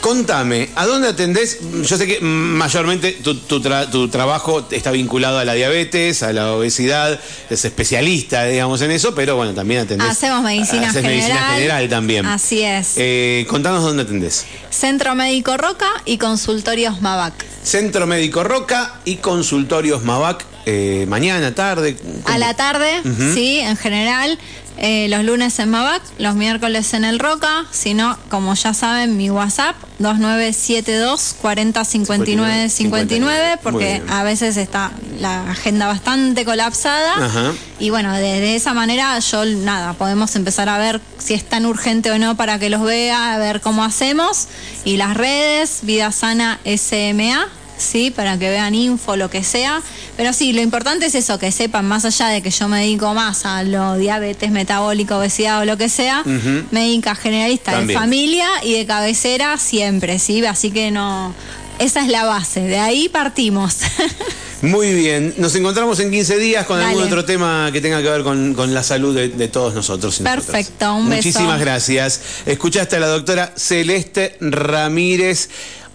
contame, 0.08 0.70
¿a 0.76 0.86
dónde 0.86 1.10
atendés? 1.10 1.58
Yo 1.84 1.98
sé 1.98 2.08
que 2.08 2.22
mayormente 2.22 3.12
tu, 3.12 3.36
tu 3.36 3.60
tra- 3.60 3.89
tu 3.89 4.08
trabajo 4.08 4.65
está 4.72 4.91
vinculado 4.91 5.38
a 5.38 5.43
la 5.43 5.54
diabetes, 5.54 6.24
a 6.24 6.32
la 6.32 6.54
obesidad, 6.54 7.20
es 7.50 7.65
especialista, 7.65 8.46
digamos, 8.46 8.82
en 8.82 8.91
eso, 8.91 9.13
pero 9.13 9.36
bueno, 9.36 9.54
también 9.54 9.82
atendés. 9.82 10.08
Hacemos 10.10 10.43
medicina 10.43 10.89
haces 10.89 11.02
general. 11.02 11.17
medicina 11.28 11.50
general 11.56 11.89
también. 11.89 12.26
Así 12.26 12.62
es. 12.62 12.93
Eh, 12.96 13.46
contanos 13.50 13.84
dónde 13.84 14.04
atendés. 14.04 14.46
Centro 14.70 15.13
Médico 15.13 15.58
Roca 15.58 15.89
y 16.06 16.17
Consultorios 16.17 17.02
Mabac. 17.02 17.34
Centro 17.62 18.08
Médico 18.08 18.46
Roca 18.46 18.93
y 19.04 19.17
Consultorios 19.17 20.04
Mabac, 20.04 20.46
eh, 20.65 21.06
mañana, 21.10 21.54
tarde. 21.54 21.98
A 22.24 22.38
la 22.38 22.54
tarde, 22.56 23.02
sí, 23.34 23.60
en 23.60 23.76
general. 23.76 24.39
Eh, 24.78 25.08
los 25.10 25.24
lunes 25.24 25.58
en 25.60 25.70
Mabac, 25.70 26.02
los 26.20 26.36
miércoles 26.36 26.94
en 26.94 27.04
el 27.04 27.20
Roca. 27.20 27.66
Si 27.72 27.94
no, 27.94 28.18
como 28.30 28.54
ya 28.54 28.74
saben, 28.74 29.18
mi 29.18 29.30
WhatsApp 29.30 29.76
2972 30.00 31.36
40 31.42 31.84
59 31.84 32.70
59, 32.70 33.50
Muy 33.50 33.58
porque 33.63 34.04
a 34.10 34.24
veces 34.24 34.58
está 34.58 34.92
la 35.20 35.50
agenda 35.52 35.88
bastante 35.88 36.46
colapsada. 36.46 37.26
Ajá. 37.26 37.54
Y 37.80 37.90
bueno, 37.90 38.13
de, 38.13 38.40
de 38.40 38.56
esa 38.56 38.74
manera 38.74 39.18
yo, 39.20 39.46
nada, 39.46 39.94
podemos 39.94 40.36
empezar 40.36 40.70
a 40.70 40.78
ver 40.78 41.02
si 41.18 41.34
es 41.34 41.44
tan 41.44 41.66
urgente 41.66 42.12
o 42.12 42.20
no 42.20 42.36
para 42.36 42.60
que 42.60 42.70
los 42.70 42.82
vea, 42.82 43.34
a 43.34 43.38
ver 43.38 43.62
cómo 43.62 43.84
hacemos. 43.84 44.48
Y 44.86 44.98
las 44.98 45.16
redes, 45.16 45.80
Vida 45.82 46.12
Sana 46.12 46.60
SMA, 46.63 47.48
sí, 47.78 48.12
para 48.12 48.38
que 48.38 48.50
vean 48.50 48.76
info, 48.76 49.16
lo 49.16 49.30
que 49.30 49.44
sea. 49.44 49.82
Pero 50.16 50.34
sí, 50.34 50.54
lo 50.54 50.62
importante 50.62 51.06
es 51.06 51.16
eso, 51.16 51.40
que 51.40 51.52
sepan, 51.52 51.86
más 51.88 52.06
allá 52.06 52.28
de 52.28 52.42
que 52.42 52.50
yo 52.50 52.68
me 52.68 52.80
dedico 52.82 53.13
más 53.13 53.46
a 53.46 53.63
lo 53.63 53.96
diabetes, 53.96 54.52
metabólico, 54.52 55.18
obesidad 55.18 55.62
o 55.62 55.66
lo 55.66 55.78
que 55.78 55.90
sea, 55.90 56.24
médica 56.72 57.16
generalista 57.16 57.72
También. 57.72 57.88
de 57.88 57.94
familia 57.94 58.48
y 58.63 58.74
de 58.74 58.86
cabecera 58.86 59.58
siempre, 59.58 60.20
sí, 60.20 60.46
así 60.46 60.72
que 60.72 60.92
no... 60.92 61.34
Esa 61.80 62.02
es 62.02 62.08
la 62.08 62.26
base, 62.26 62.62
de 62.62 62.80
ahí 62.80 63.08
partimos. 63.08 63.78
Muy 64.63 64.94
bien, 64.96 65.36
nos 65.38 65.56
encontramos 65.56 66.00
en 66.00 66.10
15 66.10 66.40
días 66.40 66.66
con 66.66 66.80
algún 66.80 67.04
otro 67.04 67.24
tema 67.24 67.70
que 67.72 67.80
tenga 67.82 68.02
que 68.02 68.10
ver 68.10 68.24
con, 68.24 68.56
con 68.56 68.74
la 68.74 68.82
salud 68.82 69.16
de, 69.16 69.30
de 69.30 69.48
todos 69.48 69.76
nosotros. 69.76 70.20
nosotras. 70.20 70.46
Perfecto, 70.46 70.96
un 70.96 71.10
beso. 71.10 71.18
Muchísimas 71.18 71.60
gracias. 71.60 72.22
Escuchaste 72.48 72.96
a 72.96 73.00
la 73.00 73.08
doctora 73.08 73.54
Celeste 73.56 74.36
Ramírez, 74.42 75.50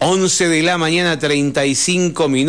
11 0.05 0.49
de 0.49 0.63
la 0.63 0.79
mañana, 0.79 1.17
35 1.17 2.29
minutos. 2.29 2.33